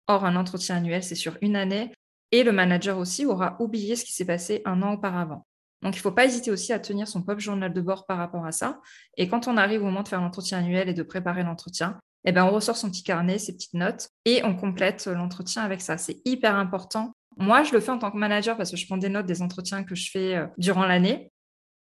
[0.06, 1.92] Or, un entretien annuel, c'est sur une année.
[2.30, 5.46] Et le manager aussi aura oublié ce qui s'est passé un an auparavant.
[5.86, 8.18] Donc, il ne faut pas hésiter aussi à tenir son propre journal de bord par
[8.18, 8.80] rapport à ça.
[9.16, 12.32] Et quand on arrive au moment de faire l'entretien annuel et de préparer l'entretien, eh
[12.32, 15.96] ben, on ressort son petit carnet, ses petites notes, et on complète l'entretien avec ça.
[15.96, 17.12] C'est hyper important.
[17.36, 19.42] Moi, je le fais en tant que manager parce que je prends des notes des
[19.42, 21.30] entretiens que je fais euh, durant l'année.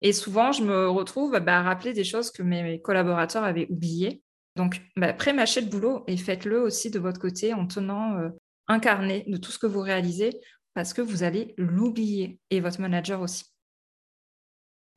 [0.03, 4.21] Et souvent, je me retrouve bah, à rappeler des choses que mes collaborateurs avaient oubliées.
[4.55, 8.29] Donc, bah, pré-mâchez le boulot et faites-le aussi de votre côté en tenant euh,
[8.67, 10.29] un carnet de tout ce que vous réalisez
[10.75, 13.45] parce que vous allez l'oublier et votre manager aussi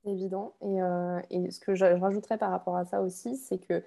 [0.08, 0.54] évident.
[0.62, 3.82] Et, euh, et ce que je, rajouterais par rapport à ça aussi, c'est que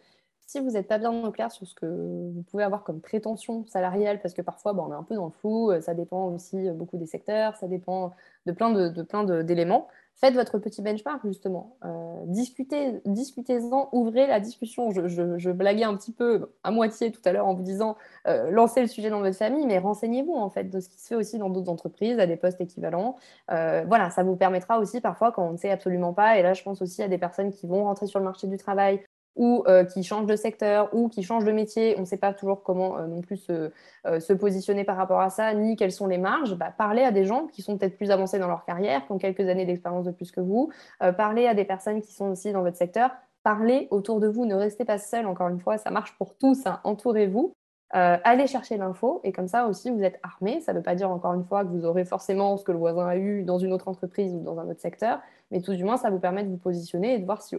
[0.47, 3.65] si vous n'êtes pas bien au clair sur ce que vous pouvez avoir comme prétention
[3.67, 6.69] salariale, parce que parfois on est un peu dans le flou, euh, ça dépend aussi
[6.72, 8.13] beaucoup des secteurs, ça dépend
[8.45, 11.78] de plein de, de plein d'éléments faites votre petit benchmark justement.
[11.84, 14.91] Euh, discutez, discutez-en, ouvrez la discussion.
[14.91, 17.97] Je, blaguais un petit peu à moitié tout à l'heure en vous disant
[18.28, 21.07] euh, lancez le sujet dans votre famille, mais renseignez-vous en fait de ce qui se
[21.07, 23.18] fait aussi dans d'autres entreprises à des postes équivalents.
[23.51, 26.38] Euh, voilà, ça vous permettra aussi parfois quand on ne sait absolument pas.
[26.38, 28.57] Et là, je pense aussi à des personnes qui vont rentrer sur le marché du
[28.57, 29.01] travail
[29.36, 32.34] ou euh, qui changent de secteur ou qui changent de métier, on ne sait pas
[32.34, 33.71] toujours comment euh, non plus se,
[34.05, 37.11] euh, se, positionner par rapport à ça, ni quelles sont les marges, bah, parlez à
[37.11, 40.05] des gens qui sont peut-être plus avancés dans leur carrière, qui ont quelques années d'expérience
[40.05, 40.71] de plus que vous,
[41.17, 43.11] parlez à des personnes qui sont aussi dans votre secteur,
[43.43, 46.65] parlez autour de vous, ne restez pas seul, encore une fois, ça marche pour tous,
[46.65, 46.79] hein.
[46.84, 47.53] entourez-vous.
[47.91, 49.21] allez chercher l'info.
[49.23, 50.61] Et comme ça aussi vous êtes armé.
[50.61, 52.77] Ça ne veut pas dire encore une fois que vous aurez forcément ce que le
[52.77, 55.19] voisin a eu dans une autre entreprise ou dans un autre secteur,
[55.51, 57.55] mais tout du moins ça vous permet de vous positionner et de voir si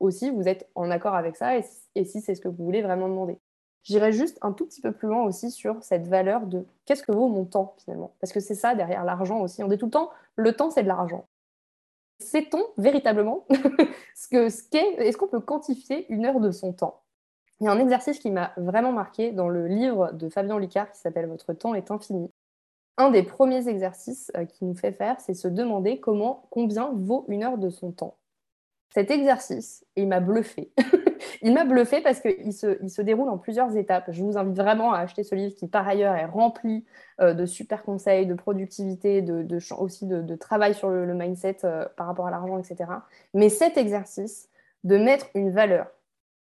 [0.00, 3.08] aussi vous êtes en accord avec ça et, si c'est ce que vous voulez vraiment
[3.08, 3.38] demander.
[3.82, 7.12] J'irai juste un tout petit peu plus loin aussi sur cette valeur de qu'est-ce que
[7.12, 8.14] vaut mon temps finalement.
[8.20, 9.62] Parce que c'est ça derrière l'argent aussi.
[9.62, 11.26] On dit tout le temps, le temps c'est de l'argent.
[12.18, 13.46] Sait-on véritablement
[14.16, 17.02] ce que ce qu'est, est-ce qu'on peut quantifier une heure de son temps?
[17.60, 20.90] Il y a un exercice qui m'a vraiment marqué dans le livre de Fabien Licard
[20.90, 22.30] qui s'appelle Votre temps est infini.
[22.98, 27.24] Un des premiers exercices euh, qu'il nous fait faire, c'est se demander comment, combien vaut
[27.28, 28.16] une heure de son temps
[28.90, 30.72] cet exercice, il m'a bluffé.
[31.42, 34.10] il m'a bluffé parce qu'il se, déroule en plusieurs étapes.
[34.10, 36.84] Je vous invite vraiment à acheter ce livre qui, par ailleurs, est rempli
[37.20, 42.06] euh, de super conseils, de productivité, de, aussi de, travail sur le, mindset euh, par
[42.06, 42.90] rapport à l'argent, etc.
[43.34, 44.48] Mais cet exercice
[44.84, 45.88] de mettre une valeur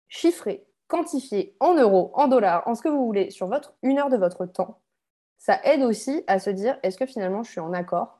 [0.08, 4.10] chiffrée quantifier en euros, en dollars, en ce que vous voulez sur votre une heure
[4.10, 4.80] de votre temps,
[5.38, 8.19] ça aide aussi à se dire est-ce que finalement je suis en accord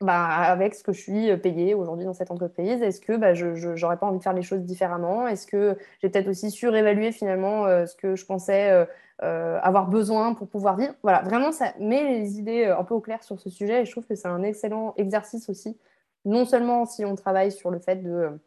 [0.00, 3.80] bah, avec ce que je suis payée aujourd'hui dans cette entreprise Est-ce que bah, je
[3.80, 5.26] n'aurais pas envie de faire les choses différemment?
[5.26, 8.84] Est-ce que j'ai peut-être aussi surévalué finalement euh, ce que je pensais euh,
[9.22, 10.94] euh, avoir besoin pour pouvoir vivre?
[11.02, 13.90] Voilà, vraiment, ça met les idées un peu au clair sur ce sujet et je
[13.92, 15.78] trouve que c'est un excellent exercice aussi,
[16.24, 18.38] non seulement si on travaille sur le fait de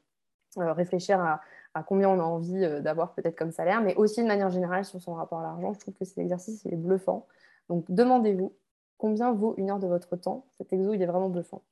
[0.57, 1.41] réfléchir à,
[1.73, 5.01] à combien on a envie d'avoir peut-être comme salaire, mais aussi de manière générale sur
[5.01, 5.73] son rapport à l'argent.
[5.73, 7.25] Je trouve que cet exercice il est bluffant.
[7.69, 8.53] Donc demandez-vous
[8.97, 10.45] combien vaut une heure de votre temps?
[10.57, 11.63] Cet exo, il est vraiment bluffant.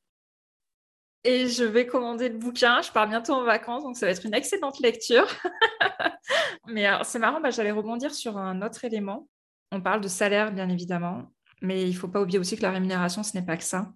[1.24, 2.82] Et je vais commander le bouquin.
[2.82, 5.28] Je pars bientôt en vacances, donc ça va être une excellente lecture.
[6.68, 9.28] mais c'est marrant, bah, j'allais rebondir sur un autre élément.
[9.72, 12.72] On parle de salaire, bien évidemment, mais il ne faut pas oublier aussi que la
[12.72, 13.92] rémunération, ce n'est pas que ça.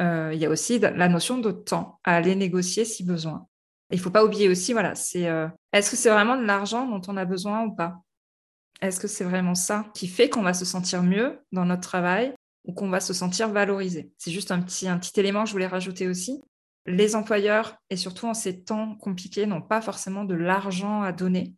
[0.00, 3.46] Euh, il y a aussi la notion de temps à aller négocier si besoin.
[3.90, 6.86] Il ne faut pas oublier aussi, voilà, c'est euh, est-ce que c'est vraiment de l'argent
[6.86, 8.02] dont on a besoin ou pas?
[8.80, 12.34] Est-ce que c'est vraiment ça qui fait qu'on va se sentir mieux dans notre travail?
[12.64, 14.10] Ou qu'on va se sentir valorisé.
[14.18, 14.86] C'est juste un petit,
[15.16, 16.40] élément que je voulais rajouter aussi.
[16.86, 21.54] Les employeurs, et surtout en ces temps compliqués, n'ont pas forcément de l'argent à donner,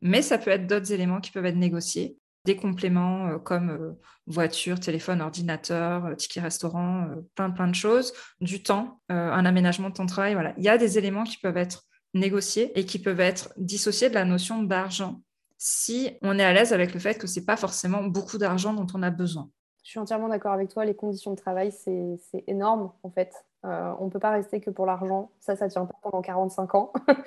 [0.00, 2.16] mais ça peut être d'autres éléments qui peuvent être négociés.
[2.46, 3.92] Des compléments euh, comme euh,
[4.26, 9.94] voiture, téléphone, ordinateur, euh, ticket restaurant, plein plein de choses, du temps, un aménagement de
[9.94, 10.32] temps de travail.
[10.32, 10.54] Voilà.
[10.56, 11.82] Il y a des éléments qui peuvent être
[12.14, 15.20] négociés et qui peuvent être dissociés de la notion d'argent
[15.62, 18.72] si on est à l'aise avec le fait que ce n'est pas forcément beaucoup d'argent
[18.72, 19.50] dont on a besoin.
[19.90, 20.84] Je suis entièrement d'accord avec toi.
[20.84, 23.34] Les conditions de travail, c'est énorme, en fait.
[23.64, 25.32] Euh, on ne peut pas rester que pour l'argent.
[25.40, 26.92] Ça, ça ne tient pas pendant 45 ans.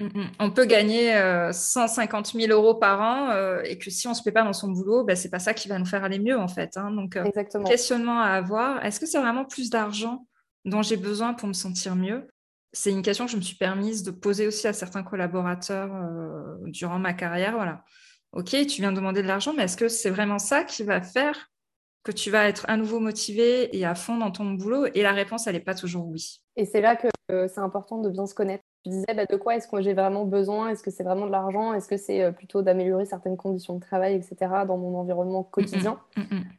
[0.00, 0.30] Mm, mm.
[0.40, 1.12] on peut gagner
[1.52, 4.42] 150 euh, 000 euros par an euh, et que si on ne se plaît pas
[4.42, 6.48] dans son boulot, ben, ce n'est pas ça qui va nous faire aller mieux, en
[6.48, 6.76] fait.
[6.76, 6.90] Hein.
[6.90, 7.16] Donc,
[7.64, 8.84] questionnement à avoir.
[8.84, 10.26] Est-ce que c'est vraiment plus d'argent
[10.64, 12.26] dont j'ai besoin pour me sentir mieux?
[12.72, 15.92] C'est une question que je me suis permise de poser aussi à certains collaborateurs
[16.64, 17.52] durant ma carrière.
[17.52, 17.84] Voilà.
[18.32, 21.00] Ok, tu viens de demander de l'argent, mais est-ce que c'est vraiment ça qui va
[21.00, 21.52] faire
[22.04, 25.12] que tu vas être à nouveau motivé et à fond dans ton boulot Et la
[25.12, 26.40] réponse, elle n'est pas toujours oui.
[26.56, 28.62] Et c'est là que euh, c'est important de bien se connaître.
[28.84, 30.68] Tu disais, bah, de quoi est-ce que j'ai vraiment besoin?
[30.68, 31.72] Est-ce que c'est vraiment de l'argent?
[31.72, 34.36] Est-ce que c'est euh, plutôt d'améliorer certaines conditions de travail, etc.,
[34.68, 35.98] dans mon environnement quotidien?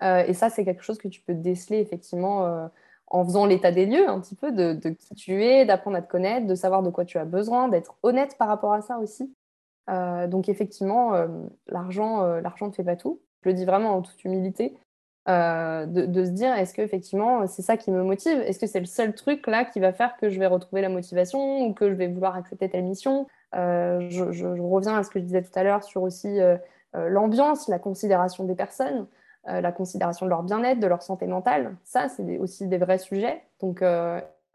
[0.01, 2.69] Euh, Et ça, c'est quelque chose que tu peux déceler effectivement
[3.07, 6.01] en faisant l'état des lieux un petit peu de, de qui tu es, d'apprendre à
[6.01, 8.97] te connaître, de savoir de quoi tu as besoin, d'être honnête par rapport à ça
[8.97, 9.31] aussi.
[9.87, 11.13] donc effectivement,
[11.67, 13.21] l'argent, l'argent ne fait pas tout.
[13.43, 14.75] Je le dis vraiment en toute humilité.
[15.27, 18.39] Euh, de, se dire est-ce que effectivement c'est ça qui me motive?
[18.41, 20.89] Est-ce que c'est le seul truc là qui va faire que je vais retrouver la
[20.89, 23.25] motivation ou que je vais vouloir accepter telle mission?
[23.55, 26.57] Euh, je, reviens à ce que je disais tout à l'heure sur aussi euh,
[26.93, 29.07] l'ambiance, la considération des personnes,
[29.47, 31.75] la considération de leur bien-être, de leur santé mentale.
[31.83, 33.43] Ça, c'est aussi des vrais sujets.
[33.59, 33.83] Donc,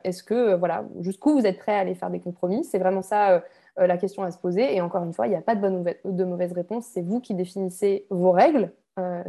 [0.02, 2.64] est-ce que voilà, jusqu'où vous êtes prêt à aller faire des compromis?
[2.64, 3.44] C'est vraiment ça
[3.76, 4.74] la question à se poser.
[4.74, 6.86] Et encore une fois, il n'y a pas de bonne ou de mauvaise réponse.
[6.86, 8.72] C'est vous qui définissez vos règles.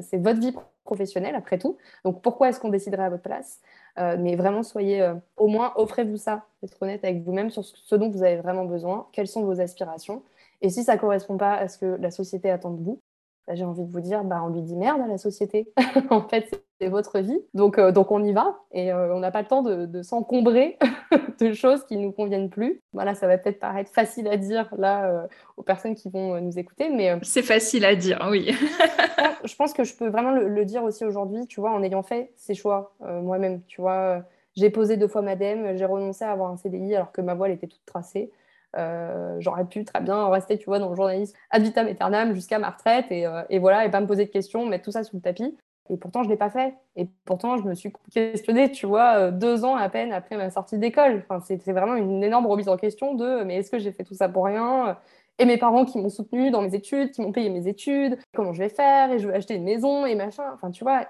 [0.01, 0.53] C'est votre vie
[0.83, 1.77] professionnel après tout.
[2.03, 3.61] Donc pourquoi est-ce qu'on déciderait à votre place?
[3.99, 7.95] Euh, Mais vraiment, soyez euh, au moins, offrez-vous ça, être honnête avec vous-même sur ce
[7.95, 10.23] dont vous avez vraiment besoin, quelles sont vos aspirations?
[10.61, 13.01] Et si ça ne correspond pas à ce que la société attend de vous,
[13.47, 15.71] bah, j'ai envie de vous dire, bah, on lui dit merde à la société.
[16.09, 16.49] en fait,
[16.79, 17.39] c'est votre vie.
[17.53, 20.77] Donc, euh, donc on y va et on n'a pas le temps de, de s'encombrer
[21.39, 22.81] de choses qui ne nous conviennent plus.
[22.93, 26.89] Voilà, ça va peut-être paraître facile à dire là aux personnes qui vont nous écouter,
[26.89, 27.17] mais...
[27.23, 28.55] c'est facile à dire, oui.
[29.43, 32.31] je pense que je peux vraiment le, dire aussi aujourd'hui, tu vois, en ayant fait
[32.35, 33.61] ces choix euh, moi-même.
[33.67, 34.23] Tu vois,
[34.55, 37.51] j'ai posé deux fois madame, j'ai renoncé à avoir un CDI alors que ma voile
[37.51, 38.31] était toute tracée.
[38.77, 42.57] Euh, j'aurais pu très bien rester, tu vois, dans le journalisme ad vitam aeternam jusqu'à
[42.57, 45.17] ma retraite et, euh, voilà, et pas me poser de questions, mettre tout ça sous
[45.17, 45.57] le tapis.
[45.89, 46.73] Et pourtant, je ne l'ai pas fait.
[46.95, 50.77] Et pourtant, je me suis questionnée, tu vois, deux ans à peine après ma sortie
[50.77, 51.25] d'école.
[51.43, 54.29] C'est vraiment une énorme remise en question de mais est-ce que j'ai fait tout ça
[54.29, 54.97] pour rien?
[55.41, 58.53] Et mes parents qui m'ont soutenu dans mes études, qui m'ont payé mes études, comment
[58.53, 60.43] je vais faire, et je veux acheter une maison, et machin.
[60.53, 61.07] Enfin, tu vois.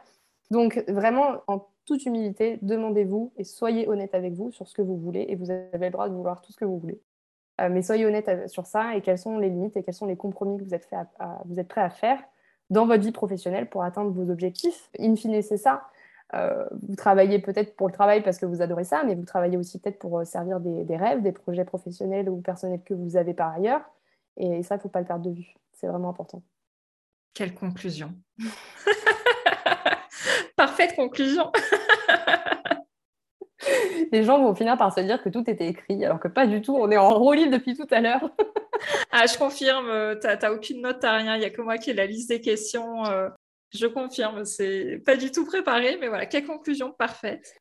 [0.51, 4.97] Donc, vraiment, en toute humilité, demandez-vous et soyez honnête avec vous sur ce que vous
[4.97, 7.01] voulez, et vous avez le droit de vouloir tout ce que vous voulez.
[7.59, 10.15] Euh, mais soyez honnête sur ça, et quelles sont les limites, et quels sont les
[10.15, 12.19] compromis que vous êtes, fait êtes prêt à faire
[12.69, 14.89] dans votre vie professionnelle pour atteindre vos objectifs.
[14.97, 15.83] In fine, c'est ça.
[16.33, 19.57] Euh, vous travaillez peut-être pour le travail parce que vous adorez ça, mais vous travaillez
[19.57, 23.33] aussi peut-être pour euh, servir des, rêves, des projets professionnels ou personnels que vous avez
[23.33, 23.81] par ailleurs.
[24.37, 25.53] Et ça, il ne faut pas le perdre de vue.
[25.73, 26.43] C'est vraiment important.
[27.33, 28.13] Quelle conclusion.
[30.55, 31.51] Parfaite conclusion.
[34.11, 36.61] Les gens vont finir par se dire que tout était écrit, alors que pas du
[36.61, 36.75] tout.
[36.75, 38.29] On est en roue depuis tout à l'heure.
[39.11, 39.87] ah, je confirme.
[39.87, 41.35] Euh, tu n'as aucune note, tu rien.
[41.35, 43.05] Il n'y a que moi qui ai la liste des questions.
[43.05, 43.29] Euh,
[43.73, 44.43] je confirme.
[44.43, 47.60] C'est pas du tout préparé, mais voilà, quelle conclusion parfaite.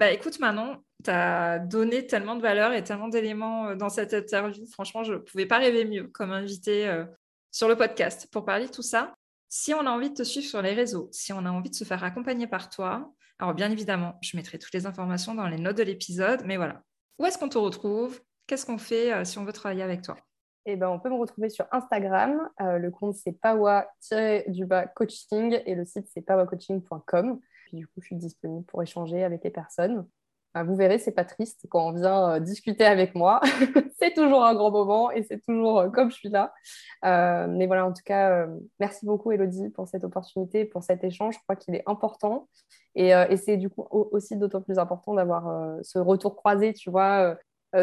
[0.00, 4.14] Bah écoute Manon, tu as donné tellement de valeur et tellement d'éléments euh, dans cette
[4.14, 4.64] interview.
[4.72, 7.04] Franchement, je ne pouvais pas rêver mieux comme invité euh,
[7.50, 9.12] sur le podcast pour parler de tout ça.
[9.50, 11.74] Si on a envie de te suivre sur les réseaux, si on a envie de
[11.74, 15.58] se faire accompagner par toi, alors bien évidemment, je mettrai toutes les informations dans les
[15.58, 16.80] notes de l'épisode, mais voilà.
[17.18, 18.22] Où est-ce qu'on te retrouve?
[18.46, 20.16] Qu'est-ce qu'on fait euh, si on veut travailler avec toi?
[20.64, 22.48] Eh ben, on peut me retrouver sur Instagram.
[22.58, 27.38] le compte, c'est pawa-coaching et le site, c'est pawacoaching.com
[27.72, 30.06] du coup, je suis disponible pour échanger avec les personnes.
[30.54, 33.40] vous verrez, c'est pas triste quand on vient euh, discuter avec moi.
[34.00, 36.52] c'est toujours un grand moment et c'est toujours euh, comme je suis là.
[37.04, 38.46] Euh, mais voilà, en tout cas,
[38.78, 41.34] merci beaucoup, Elodie, pour cette opportunité, pour cet échange.
[41.34, 42.48] Je crois qu'il est important.
[42.96, 47.36] Et, c'est du coup aussi d'autant plus important d'avoir ce retour croisé, tu vois.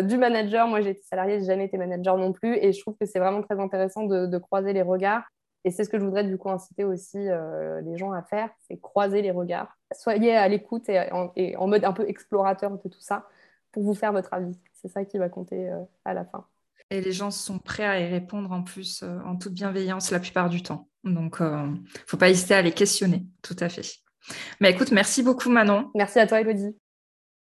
[0.03, 2.97] du manager, moi j'ai été salariée, j'ai jamais été manager non plus, et je trouve
[2.99, 5.23] que c'est vraiment très intéressant de croiser les regards
[5.67, 8.49] et c'est ce que je voudrais du coup inciter aussi euh, les gens à faire,
[8.65, 9.77] c'est croiser les regards.
[9.93, 11.11] Soyez à l'écoute et,
[11.57, 13.27] en mode un peu explorateur de tout ça
[13.73, 14.57] pour vous faire votre avis.
[14.71, 16.45] C'est ça qui va compter euh, à la fin.
[16.89, 20.21] Et les gens sont prêts à y répondre en plus euh, en toute bienveillance la
[20.21, 20.87] plupart du temps.
[21.03, 23.97] Donc, il ne faut pas hésiter à les questionner, tout à fait.
[24.61, 25.91] Mais écoute, merci beaucoup Manon.
[25.95, 26.77] Merci à toi Elodie.